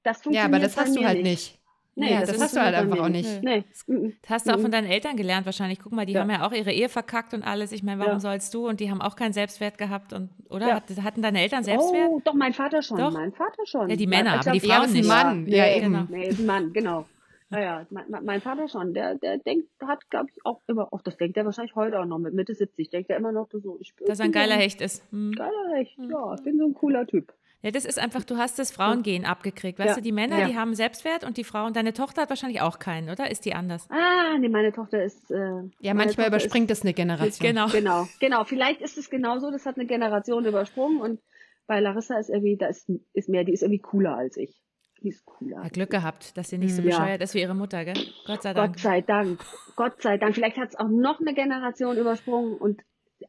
[0.04, 1.54] Das funktioniert Ja, aber das hast du halt nicht.
[1.54, 1.60] nicht.
[2.00, 3.44] Nee, Ja, das hast du halt funktioniert einfach auch nicht.
[3.44, 3.64] Nee.
[3.88, 4.14] Mhm.
[4.22, 4.62] Das hast du auch Mhm.
[4.62, 5.80] von deinen Eltern gelernt wahrscheinlich.
[5.80, 6.22] Guck mal, die Ja.
[6.22, 7.72] haben ja auch ihre Ehe verkackt und alles.
[7.72, 8.20] Ich meine, warum Ja.
[8.20, 8.68] sollst du?
[8.68, 10.76] Und die haben auch keinen Selbstwert gehabt und oder Ja.
[10.76, 12.10] Hat- hatten deine Eltern Selbstwert?
[12.10, 12.98] Oh, doch, mein Vater schon.
[13.00, 13.12] Doch.
[13.12, 13.90] Mein Vater schon.
[13.90, 15.08] Ja, die Männer, Ich aber die glaub, Frauen nicht.
[15.08, 15.48] Mann.
[15.48, 15.94] Ja, nee, eben.
[15.94, 16.06] Genau.
[16.10, 17.06] Nee, ist ein Mann, genau.
[17.50, 21.02] Ja, ja, mein, mein- Vater schon, der, der denkt, hat, glaube ich, auch immer, auch
[21.02, 23.78] das denkt er wahrscheinlich heute auch noch, mit Mitte 70, denkt er immer noch so,
[23.80, 25.02] ich bin Dass er ein geiler Hecht ist.
[25.12, 25.32] Hm.
[25.32, 27.34] Geiler Hecht, ja, ich bin so ein cooler Typ.
[27.64, 29.80] Ja, das ist einfach, du hast das Frauengehen abgekriegt.
[29.80, 29.96] Weißt Ja.
[29.96, 30.48] du, die Männer, Ja.
[30.48, 33.32] die haben Selbstwert und die Frauen, deine Tochter hat wahrscheinlich auch keinen, oder?
[33.32, 33.88] Ist die anders?
[33.90, 35.36] Ah, nee, meine Tochter ist, äh,
[35.80, 37.48] Ja, manchmal Tochter überspringt es eine Generation.
[37.50, 37.66] Genau.
[37.66, 41.20] Ist, genau, genau, vielleicht ist es genauso, das hat eine Generation übersprungen und
[41.66, 44.62] bei Larissa ist irgendwie, da ist, ist mehr, die ist irgendwie cooler als ich.
[45.02, 45.62] Die ist cooler.
[45.64, 46.88] Ja, Glück gehabt, dass sie nicht so Ja.
[46.90, 47.98] bescheuert ist wie ihre Mutter, gell?
[48.26, 48.76] Gott sei Dank.
[48.76, 49.40] Gott sei Dank.
[49.76, 50.34] Gott sei Dank.
[50.36, 52.82] Vielleicht hat es auch noch eine Generation übersprungen und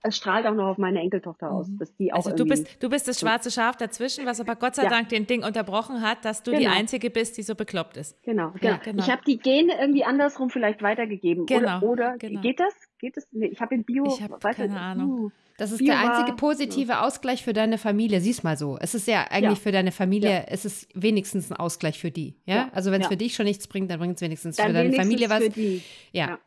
[0.02, 2.88] es strahlt auch noch auf meine Enkeltochter aus, dass die auch Also du bist, du
[2.90, 4.90] bist das schwarze Schaf dazwischen, was aber Gott sei Ja.
[4.90, 6.74] Dank den Ding unterbrochen hat, dass du die Genau.
[6.76, 8.22] Einzige bist, die so bekloppt ist.
[8.22, 8.76] Genau, genau.
[8.84, 9.02] genau.
[9.02, 11.46] Ich habe die Gene irgendwie andersrum vielleicht weitergegeben.
[11.46, 12.40] Genau, Oder, oder genau.
[12.40, 12.74] geht das?
[12.98, 13.26] Geht das?
[13.32, 14.04] Nee, ich habe in Bio.
[14.06, 15.10] Ich hab weißt du, keine Ahnung.
[15.10, 18.20] uh, Das ist Bio der einzige war- positive Ausgleich für deine Familie.
[18.20, 18.76] Sieh's mal so.
[18.80, 19.62] Es ist ja eigentlich Ja.
[19.62, 20.44] für deine Familie, Ja.
[20.48, 22.34] es ist wenigstens ein Ausgleich für die.
[22.44, 22.54] Ja?
[22.56, 22.68] Ja.
[22.72, 23.10] Also wenn es Ja.
[23.10, 25.44] für dich schon nichts bringt, dann bringt es wenigstens Dann für deine wenigstens Familie was.
[25.44, 25.82] Für die.
[26.12, 26.38] Ja.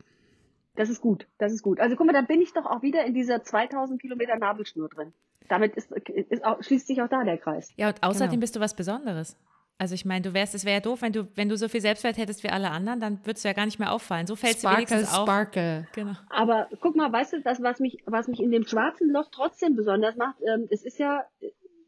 [0.76, 1.28] Das ist gut.
[1.38, 1.80] Das ist gut.
[1.80, 5.14] Also guck mal, da bin ich doch auch wieder in dieser 2000 Kilometer Nabelschnur drin.
[5.50, 7.74] Damit ist, ist auch, schließt sich auch da der Kreis.
[7.76, 8.40] Ja, und außerdem Genau.
[8.42, 9.38] bist du was Besonderes.
[9.78, 11.82] Also ich meine, du wärst, es wäre ja doof, wenn du, wenn du so viel
[11.82, 14.28] Selbstwert hättest wie alle anderen, dann würdest du ja gar nicht mehr auffallen.
[14.28, 15.24] So fällt es Sparkle, wenigstens auf.
[15.24, 15.88] Sparkle.
[15.94, 16.14] Genau.
[16.30, 19.76] Aber guck mal, weißt du, das, was mich, was mich in dem schwarzen Loch trotzdem
[19.76, 21.26] besonders macht, ähm, es ist ja,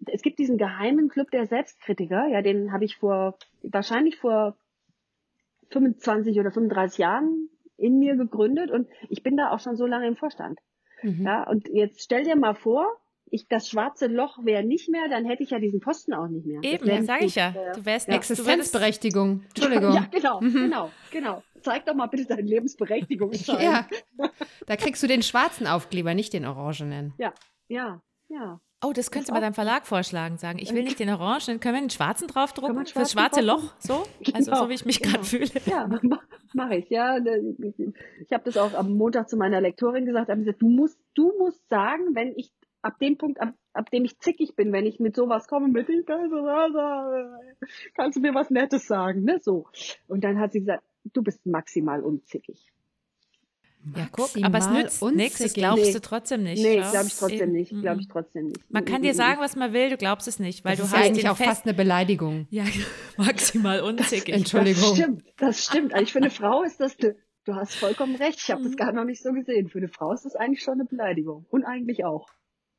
[0.08, 4.58] es gibt diesen geheimen Club der Selbstkritiker, ja, den habe ich vor, wahrscheinlich vor
[5.70, 10.08] 25 oder 35 Jahren in mir gegründet und ich bin da auch schon so lange
[10.08, 10.60] im Vorstand.
[11.02, 11.26] Mhm.
[11.26, 12.88] Ja, und jetzt stell dir mal vor,
[13.26, 16.46] ich, das schwarze Loch wäre nicht mehr, dann hätte ich ja diesen Posten auch nicht
[16.46, 16.60] mehr.
[16.64, 17.52] Eben, das sage ich ja.
[17.74, 18.16] Du wärst Ja.
[18.16, 19.44] Existenzberechtigung.
[19.50, 19.94] Entschuldigung.
[19.96, 21.44] Ja, genau, genau, genau.
[21.62, 23.62] Zeig doch mal bitte deinen Lebensberechtigungsschein.
[23.62, 23.88] Ja.
[24.68, 27.14] Da kriegst du den schwarzen Aufkleber, nicht den orangenen.
[27.18, 27.34] ja,
[27.68, 28.60] ja, ja.
[28.84, 30.60] Oh, das könntest du auch- mal deinem Verlag vorschlagen, sagen.
[30.60, 32.86] Ich will nicht den Orangen, können wir den schwarzen draufdrucken?
[32.86, 33.70] schwarzen schwarze draufdrucken?
[33.70, 33.94] Loch, so?
[34.34, 35.14] Also Genau, so wie ich mich genau.
[35.14, 35.50] gerade fühle.
[35.66, 35.88] Ja,
[36.54, 36.90] mache ich.
[36.90, 40.30] Ja, ich habe das auch am Montag zu meiner Lektorin gesagt.
[40.30, 44.04] Hab gesagt, du musst, du musst sagen, wenn ich ab dem Punkt, ab, ab dem
[44.06, 47.36] ich zickig bin, wenn ich mit sowas komme, mit ich kann so sagen,
[47.96, 49.40] kannst du mir was Nettes sagen, ne?
[49.42, 49.68] So.
[50.08, 52.68] Und dann hat sie gesagt, du bist maximal unzickig.
[53.96, 55.92] Ja, guck, aber es nützt nichts, das glaubst Nee.
[55.94, 56.62] du trotzdem nicht.
[56.64, 57.70] Nee, glaube ich trotzdem nicht.
[57.70, 58.00] Glaube Mhm.
[58.02, 58.72] ich trotzdem nicht.
[58.72, 60.80] Man kann Mhm, dir mhm, sagen, was man will, du glaubst es nicht, weil Das
[60.80, 62.48] du ist ja hast eigentlich auch fast eine Beleidigung.
[62.50, 62.64] ja,
[63.18, 64.34] maximal unzickig.
[64.34, 64.82] Entschuldigung.
[64.84, 65.94] Das stimmt, das stimmt.
[65.94, 67.16] Also für eine Frau ist das, du
[67.56, 68.40] hast vollkommen recht.
[68.42, 68.66] Ich habe Mhm.
[68.68, 69.68] das gar noch nicht so gesehen.
[69.70, 71.46] Für eine Frau ist das eigentlich schon eine Beleidigung.
[71.50, 72.28] Und eigentlich auch.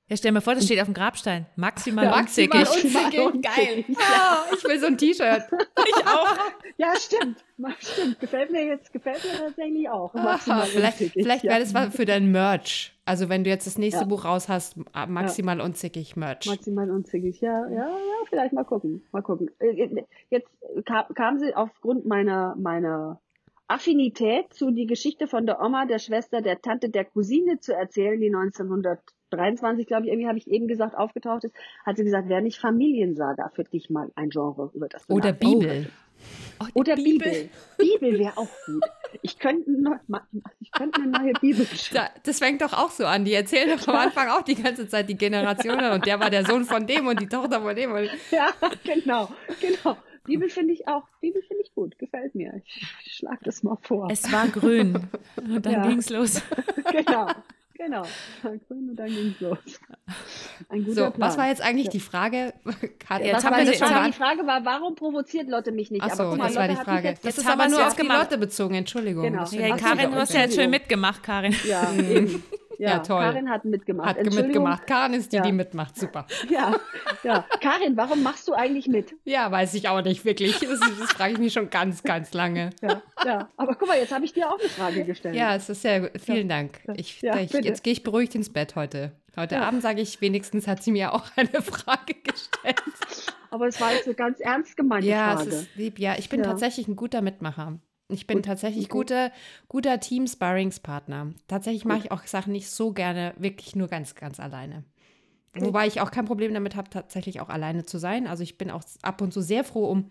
[0.09, 1.47] Ja, stell dir mal vor, das steht auf dem Grabstein.
[1.57, 2.53] Maximal Ja, unzickig.
[2.53, 3.25] maximal unzickig.
[3.25, 3.85] Maximal Geil.
[3.99, 5.43] Ah, ich will so ein T-Shirt.
[5.87, 6.37] Ich auch.
[6.77, 7.45] Ja, stimmt.
[7.79, 8.21] Stimmt.
[8.21, 10.13] Gefällt mir jetzt, gefällt mir tatsächlich auch.
[10.15, 11.51] Maximal Aha, vielleicht vielleicht ja.
[11.53, 12.95] wäre das was für dein Merch.
[13.07, 14.07] Also wenn du jetzt das nächste Ja.
[14.07, 16.47] Buch raus hast, ah, maximal unzickig Merch.
[16.47, 19.51] Maximal unzickig, ja, ja, ja, vielleicht mal gucken, mal gucken.
[19.59, 19.89] Äh,
[20.31, 20.49] Jetzt
[20.87, 23.21] kam, kam sie aufgrund meiner, meiner
[23.69, 28.21] Affinität zu die Geschichte von der Oma, der Schwester, der Tante, der Cousine zu erzählen,
[28.21, 28.31] die
[29.31, 31.55] 1923, glaube ich, irgendwie habe ich eben gesagt, aufgetaucht ist,
[31.85, 35.33] hat sie gesagt, wäre nicht Familiensaga für dich mal ein Genre, über das du Oder
[35.33, 35.91] Bibel.
[36.61, 37.51] Oh, die Oder Bibel.
[37.77, 38.83] Bibel wäre auch gut.
[39.23, 40.01] Ich könnte, ne-
[40.61, 42.07] ich könnte eine neue Bibel schreiben.
[42.15, 43.25] Da, das fängt doch auch so an.
[43.25, 46.47] Die erzählen doch am Anfang auch die ganze Zeit die Generationen und der war der
[46.47, 47.93] Sohn von dem und die Tochter von dem.
[47.93, 48.53] Und Ja,
[48.85, 49.29] genau,
[49.61, 49.97] genau.
[50.25, 52.63] Bibel finde ich auch, Bibel finde ich gut, gefällt mir.
[53.05, 54.09] Ich schlag das mal vor.
[54.11, 54.95] Es war grün.
[55.37, 55.87] Und dann Ja.
[55.87, 56.41] ging's los.
[56.91, 57.27] genau,
[57.85, 58.03] genau.
[58.69, 59.59] Grün und dann ging's los.
[60.69, 61.29] Ein guter so, Plan.
[61.29, 62.53] was war jetzt eigentlich die Frage?
[62.99, 63.95] Kat- Jetzt haben war wir die das Frage?
[63.95, 66.03] schon Die Frage war, warum provoziert Lotte mich nicht?
[66.03, 67.09] Achso, Aber guck mal, das war die Lotte hat mich Frage.
[67.09, 68.07] jetzt- Das Jetzt ist haben aber wir nur es auf die.
[68.07, 69.23] Lotte bezogen, Entschuldigung.
[69.25, 69.45] Genau.
[69.45, 71.55] Ja, Hey, Karin, du hast ja jetzt schön mitgemacht, Karin.
[71.67, 72.43] Ja, eben.
[72.79, 73.23] Ja, Ja, toll.
[73.23, 74.09] Karin hat mitgemacht.
[74.09, 74.47] Hat Entschuldigung.
[74.65, 74.87] mitgemacht.
[74.87, 75.43] Karin ist die, Ja.
[75.43, 75.97] die mitmacht.
[75.99, 76.27] Super.
[76.51, 76.75] Ja,
[77.23, 77.45] ja.
[77.61, 79.15] Karin, warum machst du eigentlich mit?
[79.25, 80.59] Ja, weiß ich auch nicht wirklich.
[80.59, 82.71] Das, das frage ich mich schon ganz, ganz lange.
[82.83, 83.49] Ja, ja.
[83.57, 85.35] Aber guck mal, jetzt habe ich dir auch eine Frage gestellt.
[85.35, 86.11] Ja, es ist sehr gut.
[86.21, 86.81] Vielen Dank.
[86.97, 89.13] Ich, Ja, ich, jetzt gehe ich beruhigt ins Bett heute.
[89.37, 89.63] Heute Ja.
[89.63, 92.83] Abend sage ich, wenigstens hat sie mir auch eine Frage gestellt.
[93.51, 95.49] Aber es war jetzt eine ganz ernst gemeinte Ja, Frage.
[95.51, 95.99] es ist lieb.
[95.99, 96.47] Ja, ich bin Ja.
[96.47, 97.79] tatsächlich ein guter Mitmacher.
[98.09, 98.93] Ich bin Gut, tatsächlich okay.
[98.93, 99.33] guter,
[99.69, 101.33] guter Team-Sparringspartner.
[101.49, 104.85] Tatsächlich mache ich auch Sachen nicht so gerne, wirklich nur ganz, ganz alleine.
[105.55, 105.67] Okay.
[105.67, 108.27] Wobei ich auch kein Problem damit habe, tatsächlich auch alleine zu sein.
[108.27, 110.11] Also ich bin auch ab und zu sehr froh um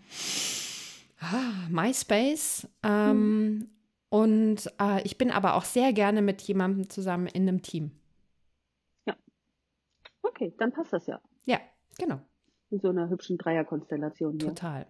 [1.20, 2.68] ah, MySpace.
[2.82, 3.70] Ähm,
[4.10, 7.92] Und äh, ich bin aber auch sehr gerne mit jemandem zusammen in einem Team.
[10.24, 11.22] Okay, dann passt das ja.
[11.46, 11.60] Ja,
[11.98, 12.20] genau.
[12.70, 14.50] In so einer hübschen Dreierkonstellation hier.
[14.50, 14.88] Total.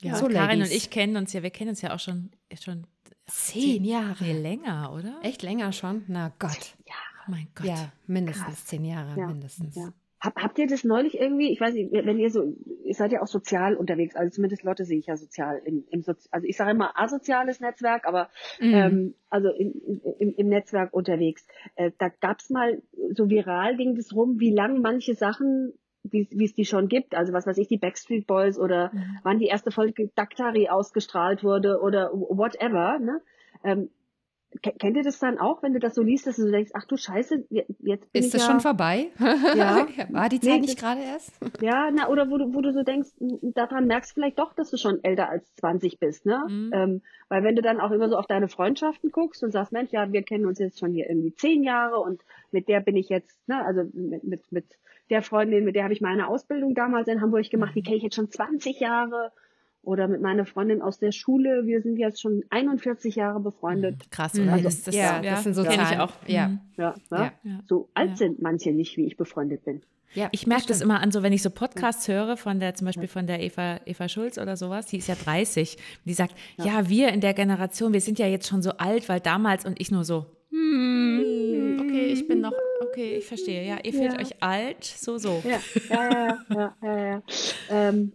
[0.00, 0.70] Ja, so Karin Ladies.
[0.70, 2.30] und ich kennen uns ja, wir kennen uns ja auch schon,
[2.60, 2.86] schon
[3.26, 4.24] zehn Jahre.
[4.24, 5.18] Nee, länger, oder?
[5.22, 6.04] Echt länger schon?
[6.06, 6.76] Na Gott.
[6.86, 6.94] Ja.
[7.26, 7.66] Oh mein Gott.
[7.66, 8.66] Ja, mindestens Krass.
[8.66, 9.26] zehn Jahre, ja.
[9.26, 9.76] mindestens.
[9.76, 9.92] Ja.
[10.20, 13.22] Hab, habt ihr das neulich irgendwie, ich weiß nicht, wenn ihr so, ihr seid ja
[13.22, 16.56] auch sozial unterwegs, also zumindest Lotte sehe ich ja sozial, im, im Sozi also ich
[16.56, 18.28] sage immer asoziales Netzwerk, aber
[18.58, 18.74] mhm.
[18.74, 21.46] ähm, also im, im, im Netzwerk unterwegs.
[21.76, 22.82] Äh, da gab's mal,
[23.14, 25.72] so viral ging das rum, wie lang manche Sachen
[26.02, 29.18] wie es die schon gibt, also was weiß ich, die Backstreet Boys oder mhm.
[29.22, 33.20] wann die erste Folge Daktari ausgestrahlt wurde oder whatever, ne?
[33.64, 33.90] Ähm,
[34.62, 36.96] Kennt ihr das dann auch, wenn du das so liest, dass du denkst, ach du
[36.96, 39.08] Scheiße, jetzt bin Ist das ja, schon vorbei?
[39.54, 39.86] Ja.
[40.10, 41.32] War die Zeit nee, nicht gerade erst?
[41.60, 44.70] Ja, na, oder wo du, wo du so denkst, daran merkst du vielleicht doch, dass
[44.70, 46.42] du schon älter als 20 bist, ne?
[46.48, 46.70] Mhm.
[46.72, 49.90] Ähm, weil wenn du dann auch immer so auf deine Freundschaften guckst und sagst, Mensch,
[49.92, 53.10] ja, wir kennen uns jetzt schon hier irgendwie zehn Jahre und mit der bin ich
[53.10, 54.64] jetzt, ne, also mit, mit, mit
[55.10, 58.02] der Freundin, mit der habe ich meine Ausbildung damals in Hamburg gemacht, die kenne ich
[58.02, 59.30] jetzt schon 20 Jahre
[59.88, 61.62] oder mit meiner Freundin aus der Schule.
[61.64, 63.96] Wir sind jetzt schon 41 Jahre befreundet.
[63.96, 64.10] Mhm.
[64.10, 64.52] Krass, oder?
[64.52, 65.70] Also, das, das, ja, ja, das sind so ja.
[65.70, 65.92] Zahlen.
[65.92, 66.12] Ich auch.
[66.26, 66.48] Ja.
[66.48, 66.60] Mhm.
[66.76, 67.32] Ja, ja.
[67.42, 67.60] ja.
[67.66, 69.80] So alt sind manche nicht, wie ich befreundet bin.
[70.12, 72.74] Ja, ich merke das, das immer an, so wenn ich so Podcasts höre von der,
[72.74, 76.34] zum Beispiel von der Eva, Eva Schulz oder sowas, die ist ja 30, die sagt,
[76.56, 76.88] ja.
[76.88, 79.90] wir in der Generation, wir sind ja jetzt schon so alt, weil damals und ich
[79.90, 84.82] nur so, hm, okay, ich bin noch, okay, ich verstehe, ja, ihr fühlt euch alt,
[84.84, 85.42] so, so.
[85.44, 85.60] Ja,
[85.90, 87.22] ja, ja, ja, ja, ja.
[87.70, 88.12] Ähm,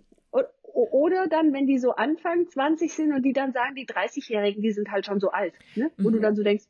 [0.74, 4.72] oder dann, wenn die so Anfang 20 sind und die dann sagen, die 30-Jährigen, die
[4.72, 5.54] sind halt schon so alt.
[5.76, 5.92] Ne?
[5.98, 6.14] Wo mhm.
[6.14, 6.66] du dann so denkst,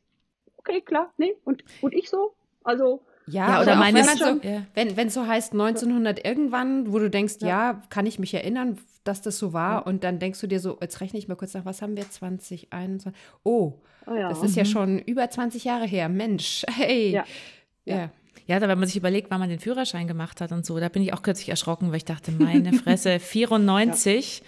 [0.56, 2.34] okay, klar, nee, und, und ich so?
[2.62, 3.02] Also.
[3.26, 4.66] Ja, ja oder meine wenn, so, ja.
[4.74, 7.48] wenn wenn so heißt 1900 irgendwann, wo du denkst, ja.
[7.48, 7.82] ja.
[7.88, 11.00] kann ich mich erinnern, dass das so war, und dann denkst du dir so, jetzt
[11.00, 13.12] rechne ich mal kurz nach, was haben wir 2021?
[13.42, 14.58] Oh, oh das ist mhm.
[14.58, 16.10] ja schon über 20 Jahre her.
[16.10, 17.12] Mensch, hey.
[17.12, 18.10] Ja.
[18.46, 18.60] Ja.
[18.60, 21.12] Wenn man sich überlegt, wann man den Führerschein gemacht hat und so, da bin ich
[21.12, 24.42] auch kürzlich erschrocken, weil ich dachte, meine Fresse, 94,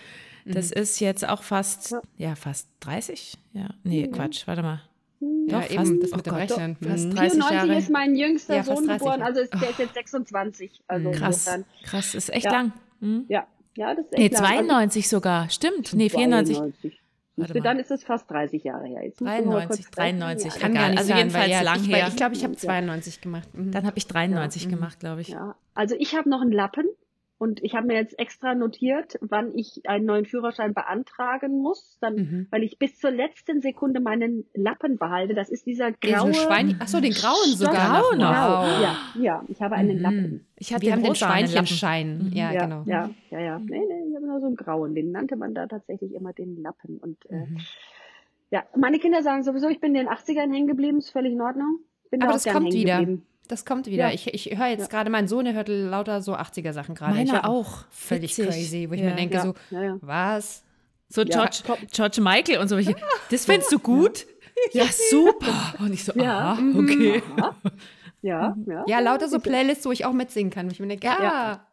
[0.44, 0.52] ja.
[0.54, 0.82] das mhm.
[0.82, 2.00] ist jetzt auch fast, ja.
[2.18, 3.34] ja, fast 30?
[3.52, 4.12] Ja, nee, mhm.
[4.12, 4.82] Quatsch, warte mal.
[5.20, 5.48] Mhm.
[5.48, 6.76] Ja, Doch, eben, fast, das mit oh dem Rechnen.
[6.76, 7.78] Fast 30 94 Jahre.
[7.78, 10.82] ist mein jüngster ja, Sohn geboren, also ist, der ist jetzt 26.
[10.86, 11.64] Also krass, insofern.
[11.84, 12.72] krass, ist echt lang.
[13.00, 13.24] Hm?
[13.28, 15.10] Ja, ja, das ist echt Nee, 92 lang.
[15.10, 15.92] sogar, stimmt.
[15.92, 16.56] Nee, 94.
[16.56, 17.00] 92.
[17.36, 19.04] Warte dann ist es fast 30 Jahre her.
[19.04, 20.68] Jetzt 93, 93, ja.
[20.68, 20.96] egal.
[20.96, 22.06] Also jedenfalls ja, lang ich, her.
[22.08, 23.48] Ich glaube, ich habe 92 gemacht.
[23.52, 23.72] Mhm.
[23.72, 24.70] Dann habe ich 93 ja.
[24.70, 25.28] gemacht, glaube ich.
[25.28, 25.54] Ja.
[25.74, 26.86] Also ich habe noch einen Lappen
[27.38, 32.14] und ich habe mir jetzt extra notiert, wann ich einen neuen Führerschein beantragen muss, dann,
[32.14, 32.46] mhm.
[32.50, 35.34] weil ich bis zur letzten Sekunde meinen Lappen behalte.
[35.34, 36.32] Das ist dieser graue.
[36.32, 38.00] Schwein, achso, den grauen sogar.
[38.00, 38.30] Grau noch.
[38.30, 38.82] Wow.
[38.82, 40.02] Ja, ja, ich habe einen mhm.
[40.02, 40.46] Lappen.
[40.56, 42.30] Ich hatte Wir haben den Schweinchenschein.
[42.30, 42.32] Mhm.
[42.32, 42.84] Ja, ja, genau.
[42.86, 43.58] Ja, ja, ja.
[43.58, 44.04] Nee, nee,
[44.36, 44.94] ich nur so einen grauen.
[44.94, 46.98] Den nannte man da tatsächlich immer den Lappen.
[46.98, 47.58] Und äh, mhm.
[48.50, 51.40] ja, meine Kinder sagen sowieso, ich bin in den 80ern hängen geblieben, ist völlig in
[51.40, 51.80] Ordnung.
[52.10, 53.00] Bin Aber das kommt wieder.
[53.00, 53.26] Geblieben.
[53.48, 54.08] Das kommt wieder.
[54.08, 54.12] Ja.
[54.12, 54.88] Ich, ich höre jetzt ja.
[54.88, 57.14] gerade, mein Sohn, der hört lauter so 80er-Sachen gerade.
[57.14, 57.84] Meiner auch.
[57.90, 58.46] Völlig Witzig.
[58.46, 59.10] crazy, wo ich ja.
[59.10, 59.54] mir denke, so,
[60.00, 60.64] was?
[61.08, 61.62] So George,
[61.92, 62.76] George Michael und so.
[63.30, 64.26] Das findest du gut?
[64.72, 65.74] Ja, super.
[65.78, 66.38] Und ich so, ja.
[66.52, 66.78] aha, mhm.
[66.78, 67.22] okay.
[68.22, 68.84] Ja, ja.
[68.88, 70.68] Ja, lauter so Playlists, wo ich auch mitsingen kann.
[70.70, 71.66] Ich mir denke, ja.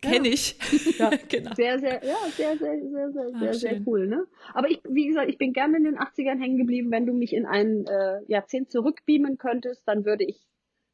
[0.00, 0.56] Kenne ich.
[0.98, 1.54] Ja, genau.
[1.54, 4.26] Sehr, sehr, ja, sehr, sehr, sehr, sehr, ah, sehr, sehr cool, ne?
[4.54, 6.90] Aber ich, wie gesagt, ich bin gerne in den 80ern hängen geblieben.
[6.90, 10.46] Wenn du mich in ein äh, Jahrzehnt zurückbeamen könntest, dann würde ich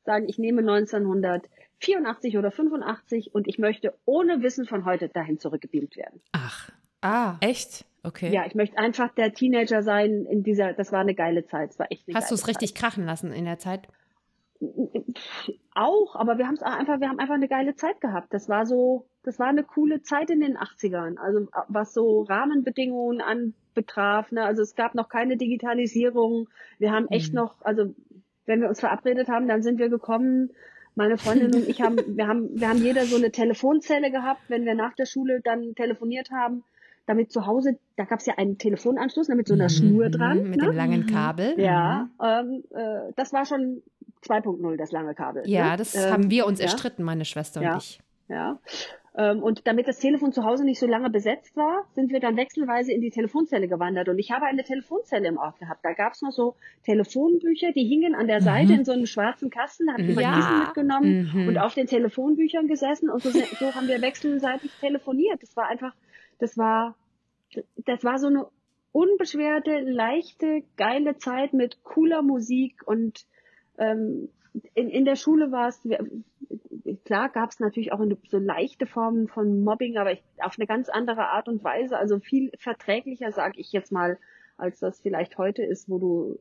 [0.05, 5.97] sagen, ich nehme 1984 oder 85 und ich möchte ohne Wissen von heute dahin zurückgebeamt
[5.97, 6.21] werden.
[6.33, 7.85] Ach, ah, echt?
[8.03, 8.31] Okay.
[8.33, 11.79] Ja, ich möchte einfach der Teenager sein in dieser, das war eine geile Zeit, es
[11.79, 13.89] war echt eine Hast du es richtig krachen lassen in der Zeit?
[15.75, 18.33] Auch, aber wir haben es einfach, wir haben einfach eine geile Zeit gehabt.
[18.33, 21.19] Das war so, das war eine coole Zeit in den 80ern.
[21.19, 24.45] Also was so Rahmenbedingungen anbetraf, ne?
[24.45, 26.49] Also es gab noch keine Digitalisierung.
[26.79, 27.41] Wir haben echt mhm.
[27.41, 27.95] noch, also
[28.47, 30.51] wenn wir uns verabredet haben, dann sind wir gekommen.
[30.95, 34.65] Meine Freundin und ich haben, wir haben, wir haben jeder so eine Telefonzelle gehabt, wenn
[34.65, 36.63] wir nach der Schule dann telefoniert haben,
[37.07, 40.11] damit zu Hause, da gab es ja einen Telefonanschluss ne, mit so einer mhm, Schnur
[40.11, 40.51] dran.
[40.51, 40.69] Mit ne?
[40.69, 41.59] dem langen Kabel.
[41.61, 42.27] Ja, mhm.
[42.27, 43.83] ähm, äh, das war schon
[44.25, 45.43] 2.0, das lange Kabel.
[45.47, 45.77] Ja, ne?
[45.77, 46.67] das ähm, haben wir uns ja.
[46.67, 47.73] erstritten, meine Schwester ja.
[47.73, 48.01] und ich.
[48.29, 48.59] Ja.
[49.17, 52.37] Ähm, und damit das Telefon zu Hause nicht so lange besetzt war, sind wir dann
[52.37, 54.09] wechselweise in die Telefonzelle gewandert.
[54.09, 55.85] Und ich habe eine Telefonzelle im Ort gehabt.
[55.85, 58.45] Da gab es noch so Telefonbücher, die hingen an der mhm.
[58.45, 59.87] Seite in so einem schwarzen Kasten.
[59.87, 60.35] Da ich immer ja.
[60.35, 61.49] diesen mitgenommen mhm.
[61.49, 63.09] und auf den Telefonbüchern gesessen.
[63.09, 65.41] Und so, so haben wir wechselseitig telefoniert.
[65.43, 65.93] Das war einfach,
[66.45, 66.95] das war,
[67.87, 68.47] das war so eine
[68.93, 73.27] unbeschwerte, leichte, geile Zeit mit cooler Musik und
[73.79, 74.29] ähm,
[74.75, 75.81] in, in der Schule war es,
[77.05, 80.91] klar gab es natürlich auch so leichte Formen von Mobbing, aber ich, auf eine ganz
[80.91, 84.19] andere Art und Weise, also viel verträglicher, sage ich jetzt mal,
[84.59, 86.39] als das vielleicht heute ist, wo du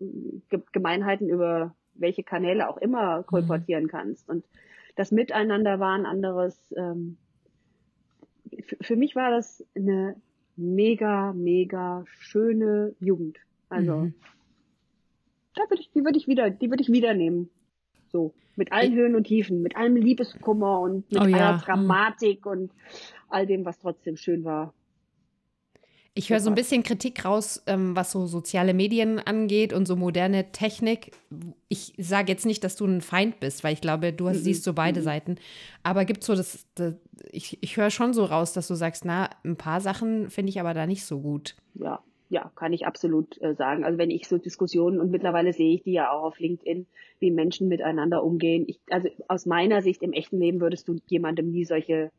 [0.73, 3.25] Gemeinheiten über welche Kanäle auch immer mhm.
[3.25, 4.29] kolportieren kannst.
[4.29, 4.43] Und
[4.95, 6.71] das Miteinander war ein anderes.
[6.77, 7.17] Ähm,
[8.81, 10.15] für mich war das eine
[10.55, 13.37] mega, mega schöne Jugend.
[13.69, 14.13] Also, mhm.
[15.55, 17.49] da würde ich, die würde ich wieder, die würde ich wieder nehmen.
[18.11, 18.33] So.
[18.55, 21.57] Mit allen Höhen und Tiefen, mit allem Liebeskummer und mit oh, aller ja.
[21.57, 22.51] Dramatik mhm.
[22.51, 22.71] und
[23.27, 24.73] all dem, was trotzdem schön war.
[26.15, 29.95] Ich höre so ein bisschen Kritik raus, ähm, was so soziale Medien angeht und so
[29.95, 31.11] moderne Technik.
[31.69, 34.43] Ich sage jetzt nicht, dass du ein Feind bist, weil ich glaube, du hast, mhm.
[34.43, 35.05] siehst so beide mhm.
[35.05, 35.35] Seiten.
[35.81, 36.93] Aber gibt so das, das
[37.31, 40.59] ich, ich höre schon so raus, dass du sagst, na, ein paar Sachen finde ich
[40.59, 41.55] aber da nicht so gut.
[41.73, 41.99] Ja,
[42.29, 43.83] ja, kann ich absolut äh, sagen.
[43.83, 46.85] Also wenn ich so Diskussionen und mittlerweile sehe ich die ja auch auf LinkedIn,
[47.19, 48.65] wie Menschen miteinander umgehen.
[48.67, 52.11] Ich, also aus meiner Sicht im echten Leben würdest du jemandem nie solche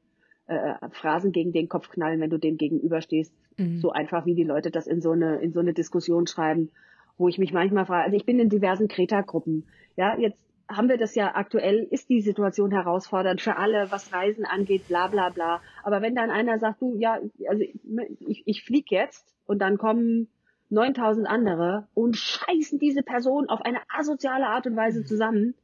[0.46, 3.32] äh, Phrasen gegen den Kopf knallen, wenn du dem gegenüberstehst.
[3.56, 3.78] Mhm.
[3.78, 6.70] So einfach, wie die Leute das in so eine, in so eine Diskussion schreiben,
[7.16, 9.66] wo ich mich manchmal frage, also ich bin in diversen Kreta-Gruppen.
[9.96, 10.38] Ja, jetzt
[10.68, 15.08] haben wir das ja aktuell, ist die Situation herausfordernd für alle, was Reisen angeht, bla
[15.08, 15.60] bla bla.
[15.82, 17.18] Aber wenn dann einer sagt, du, ja,
[17.48, 20.28] also ich, ich flieg jetzt und dann kommen
[20.70, 25.54] 9000 andere und scheißen diese Person auf eine asoziale Art und Weise zusammen.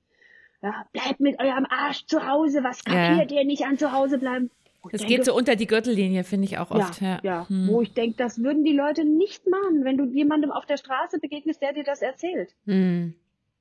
[0.62, 3.38] Ja, bleibt mit eurem Arsch zu Hause, was kapiert ja.
[3.38, 4.50] ihr nicht an zu Hause bleiben?
[4.90, 7.00] Das denke, geht so unter die Gürtellinie, finde ich auch oft.
[7.00, 7.20] Ja, ja.
[7.22, 7.48] ja.
[7.48, 7.68] Hm.
[7.68, 11.18] wo ich denke, das würden die Leute nicht machen, wenn du jemandem auf der Straße
[11.18, 12.54] begegnest, der dir das erzählt.
[12.66, 13.14] Hm.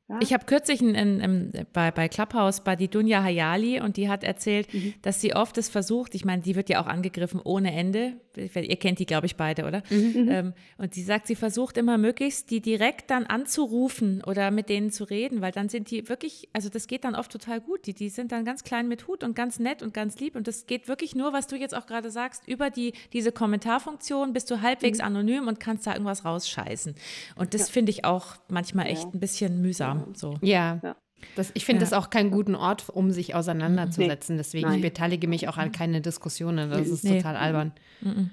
[0.10, 0.18] Ja.
[0.22, 4.10] Ich habe kürzlich in, in, in, bei, bei Clubhouse bei die Dunja Hayali und die
[4.10, 4.95] hat erzählt, mhm.
[5.03, 8.14] dass sie oft es versucht, ich meine, die wird ja auch angegriffen ohne Ende.
[8.36, 9.84] Ihr kennt die, glaube ich, beide, oder?
[9.91, 10.14] Mhm.
[10.16, 10.30] mhm.
[10.30, 14.91] Ähm, und sie sagt, sie versucht immer möglichst, die direkt dann anzurufen oder mit denen
[14.91, 17.86] zu reden, weil dann sind die wirklich, also das geht dann oft total gut.
[17.86, 20.36] Die, die sind dann ganz klein mit Hut und ganz nett und ganz lieb.
[20.36, 24.34] Und das geht wirklich nur, was du jetzt auch gerade sagst, über die, diese Kommentarfunktion
[24.34, 25.05] bist du halbwegs mhm.
[25.05, 26.95] anonym und kannst da irgendwas rausscheißen.
[27.36, 27.74] Und das ja.
[27.74, 29.10] finde ich auch manchmal echt ja.
[29.14, 29.99] ein bisschen mühsam.
[30.14, 30.36] So.
[30.41, 30.80] Ja.
[30.84, 30.95] ja.
[31.36, 31.89] Das, ich finde ja.
[31.89, 34.36] das auch keinen guten Ort, um sich auseinanderzusetzen.
[34.36, 34.39] Nee.
[34.39, 34.78] Deswegen, Nein.
[34.78, 36.70] ich beteilige mich auch an keine Diskussionen.
[36.70, 37.18] Das ist nee.
[37.18, 37.74] total albern.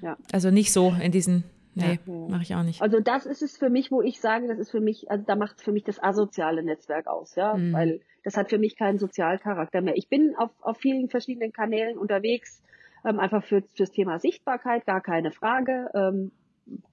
[0.01, 0.17] Ja.
[0.31, 1.43] Also nicht so in diesen,
[1.75, 2.13] nee, ja.
[2.29, 2.81] mache ich auch nicht.
[2.81, 5.35] Also das ist es für mich, wo ich sage, das ist für mich, also da
[5.35, 7.73] macht es für mich das asoziale Netzwerk aus, ja, mhm.
[7.73, 9.97] weil das hat für mich keinen Sozialcharakter mehr.
[9.97, 12.61] Ich bin auf, auf vielen verschiedenen Kanälen unterwegs,
[13.05, 15.89] ähm, einfach für, fürs Thema Sichtbarkeit, gar keine Frage.
[15.93, 16.31] Ähm,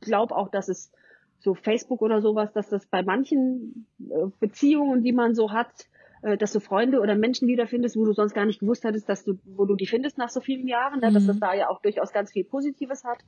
[0.01, 0.93] glaube auch, dass es
[1.41, 5.89] so Facebook oder sowas, dass das bei manchen äh, Beziehungen, die man so hat,
[6.22, 9.24] äh, dass du Freunde oder Menschen wiederfindest, wo du sonst gar nicht gewusst hattest, dass
[9.24, 11.12] du, wo du die findest nach so vielen Jahren, ne?
[11.12, 11.41] dass das mhm.
[11.41, 13.18] da ja auch durchaus ganz viel Positives hat,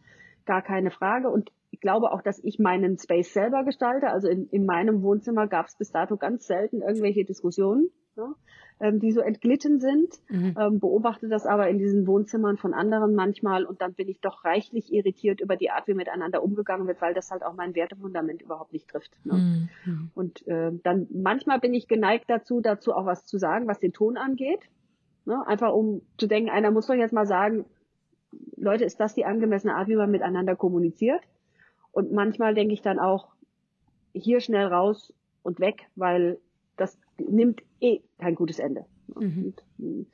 [0.46, 1.28] gar keine Frage.
[1.28, 4.09] Und ich glaube auch, dass ich meinen Space selber gestalte.
[4.09, 7.90] Also in, in meinem Wohnzimmer gab es bis dato ganz selten irgendwelche Diskussionen.
[8.16, 8.34] Ne?
[8.81, 10.55] Ähm, die so entglitten sind, mhm.
[10.59, 14.45] ähm, beobachte das aber in diesen Wohnzimmern von anderen manchmal und dann bin ich doch
[14.45, 18.43] reichlich irritiert über die Art, wie miteinander umgegangen wird, weil das halt auch mein Wertefundament
[18.43, 19.18] überhaupt nicht trifft.
[19.24, 19.68] Ne?
[19.85, 20.11] Mhm.
[20.14, 23.93] Und äh, dann manchmal bin ich geneigt dazu, dazu auch was zu sagen, was den
[23.93, 24.61] Ton angeht.
[25.24, 25.47] Ne?
[25.47, 27.64] Einfach um zu denken, einer muss doch jetzt mal sagen,
[28.57, 31.22] Leute, ist das die angemessene Art, wie man miteinander kommuniziert?
[31.93, 33.29] Und manchmal denke ich dann auch,
[34.12, 35.12] hier schnell raus
[35.43, 36.39] und weg, weil
[36.77, 38.87] das nimmt eh kein gutes Ende.
[39.14, 39.55] Mhm.
[39.79, 40.07] Und,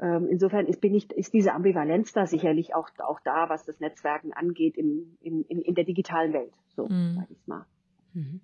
[0.00, 3.80] ähm, insofern ist, bin ich, ist diese Ambivalenz da sicherlich auch, auch da, was das
[3.80, 6.52] Netzwerken angeht im, im, in, in der digitalen Welt.
[6.76, 7.14] So mhm.
[7.16, 7.66] sage ich mal.
[8.14, 8.40] Mhm.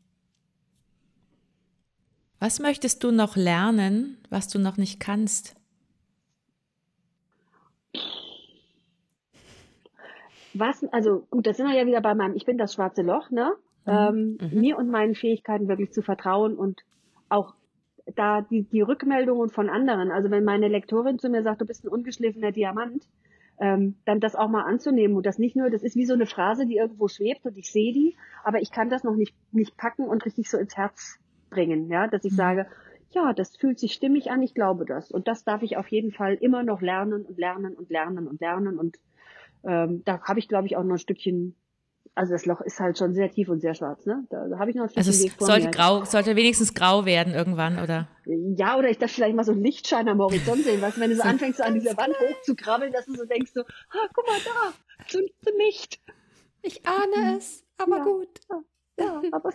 [2.41, 5.55] Was möchtest du noch lernen, was du noch nicht kannst?
[10.53, 13.31] Was, also gut, da sind wir ja wieder bei meinem, ich bin das schwarze Loch,
[13.31, 13.55] ne?
[13.87, 13.93] Mhm.
[13.93, 14.61] Ähm, mhm.
[14.61, 16.85] Mir und meinen Fähigkeiten wirklich zu vertrauen und
[17.29, 17.55] auch
[18.15, 21.85] da die, die Rückmeldungen von anderen, also wenn meine Lektorin zu mir sagt, du bist
[21.85, 23.07] ein ungeschliffener Diamant,
[23.59, 26.27] ähm, dann das auch mal anzunehmen und das nicht nur, das ist wie so eine
[26.27, 29.77] Phrase, die irgendwo schwebt und ich sehe die, aber ich kann das noch nicht, nicht
[29.77, 31.19] packen und richtig so ins Herz
[31.51, 32.37] bringen, ja, dass ich mhm.
[32.37, 32.67] sage,
[33.15, 35.11] ja, das fühlt sich stimmig an, ich glaube das.
[35.11, 38.41] Und das darf ich auf jeden Fall immer noch lernen und lernen und lernen und
[38.41, 38.79] lernen.
[38.79, 38.99] Und
[39.63, 41.55] ähm, da habe ich, glaube ich, auch noch ein Stückchen
[42.15, 44.25] also das Loch ist halt schon sehr tief und sehr schwarz, ne?
[44.31, 45.71] Da, da habe ich noch ein also es Weg vor sollte mir.
[45.73, 48.09] grau, sollte wenigstens grau werden irgendwann, oder?
[48.25, 51.11] Ja, oder ich darf vielleicht mal so einen Lichtschein am Horizont sehen, weißt du, wenn
[51.11, 53.63] du so anfängst, so an dieser Wand hoch zu krabbeln, dass du so denkst, so,
[53.63, 54.73] ah, guck mal da,
[55.09, 56.01] so, so nicht.
[56.63, 57.37] Ich ahne mhm.
[57.37, 58.41] es, aber ja, gut.
[58.49, 58.63] Ja,
[59.05, 59.51] ja aber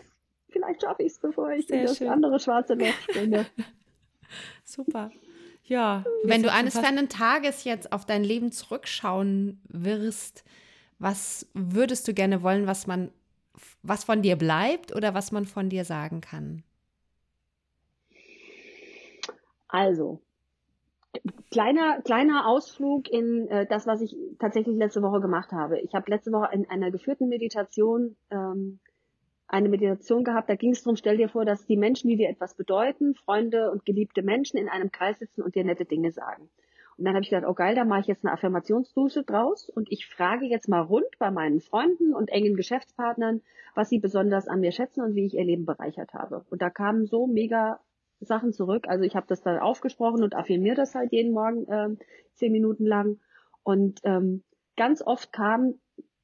[0.49, 2.09] vielleicht schaffe ich es, bevor ich sehr in das schön.
[2.09, 3.45] andere schwarze Loch springe.
[4.63, 5.11] Super.
[5.63, 6.03] Ja.
[6.23, 10.43] Wenn du eines fernen Tages jetzt auf dein Leben zurückschauen wirst,
[10.99, 13.11] was würdest du gerne wollen, was man,
[13.83, 16.63] was von dir bleibt oder was man von dir sagen kann?
[19.67, 20.19] Also,
[21.51, 25.79] kleiner, kleiner Ausflug in äh, das, was ich tatsächlich letzte Woche gemacht habe.
[25.79, 28.79] Ich habe letzte Woche in einer geführten Meditation ähm,
[29.49, 32.29] eine Meditation gehabt, da ging es darum, stell dir vor, dass die Menschen, die dir
[32.29, 36.49] etwas bedeuten, Freunde und geliebte Menschen in einem Kreis sitzen und dir nette Dinge sagen.
[36.99, 39.89] Und dann habe ich gedacht, oh geil, da mache ich jetzt eine Affirmationsdusche draus und
[39.89, 43.41] ich frage jetzt mal rund bei meinen Freunden und engen Geschäftspartnern,
[43.73, 46.45] was sie besonders an mir schätzen und wie ich ihr Leben bereichert habe.
[46.49, 47.79] Und da kamen so mega
[48.19, 48.89] Sachen zurück.
[48.89, 51.95] Also ich habe das dann aufgesprochen und affirmiere das halt jeden Morgen äh,
[52.33, 53.21] zehn Minuten lang.
[53.63, 54.43] Und ähm,
[54.75, 55.75] ganz oft kam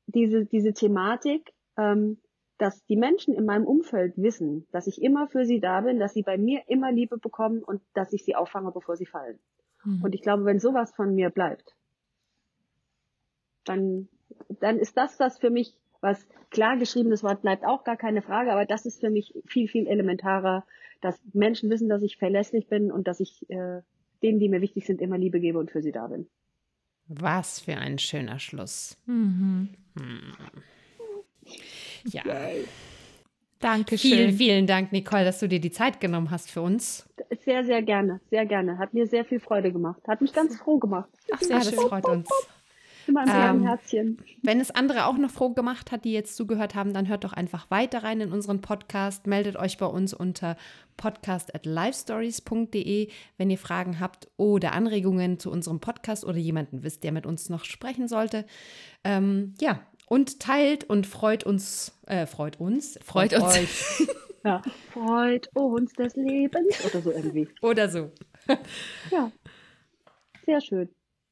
[0.07, 2.17] diese, diese Thematik, ähm,
[2.57, 6.13] dass die Menschen in meinem Umfeld wissen, dass ich immer für sie da bin, dass
[6.13, 9.39] sie bei mir immer Liebe bekommen und dass ich sie auffange, bevor sie fallen.
[9.85, 10.03] Mhm.
[10.03, 11.75] Und ich glaube, wenn sowas von mir bleibt,
[13.63, 14.07] dann,
[14.59, 18.51] dann ist das das für mich, was klar geschriebenes Wort bleibt auch gar keine Frage,
[18.51, 20.65] aber das ist für mich viel, viel elementarer,
[21.01, 23.81] dass Menschen wissen, dass ich verlässlich bin und dass ich äh,
[24.21, 26.27] denen, die mir wichtig sind, immer Liebe gebe und für sie da bin.
[27.07, 28.97] Was für ein schöner Schluss.
[29.05, 29.69] Mhm.
[29.97, 30.35] Hm.
[32.05, 32.23] Ja.
[33.59, 34.11] Danke schön.
[34.11, 37.07] Vielen, vielen Dank, Nicole, dass du dir die Zeit genommen hast für uns.
[37.43, 38.77] Sehr, sehr gerne, sehr gerne.
[38.77, 40.01] Hat mir sehr viel Freude gemacht.
[40.07, 41.09] Hat mich ganz froh gemacht.
[41.31, 42.29] Ach, sehr, das freut uns.
[43.07, 44.17] Immer ein ähm, Herzchen.
[44.41, 47.33] Wenn es andere auch noch froh gemacht hat, die jetzt zugehört haben, dann hört doch
[47.33, 49.27] einfach weiter rein in unseren Podcast.
[49.27, 50.57] Meldet euch bei uns unter
[50.97, 57.25] podcast.livestories.de, wenn ihr Fragen habt oder Anregungen zu unserem Podcast oder jemanden wisst, der mit
[57.27, 58.45] uns noch sprechen sollte.
[59.03, 64.07] Ähm, ja, und teilt und freut uns, äh, freut uns, freut, freut uns.
[64.45, 64.61] Ja,
[64.93, 67.47] freut uns des Lebens oder so irgendwie.
[67.63, 68.11] Oder so.
[69.11, 69.31] ja,
[70.45, 70.89] sehr schön.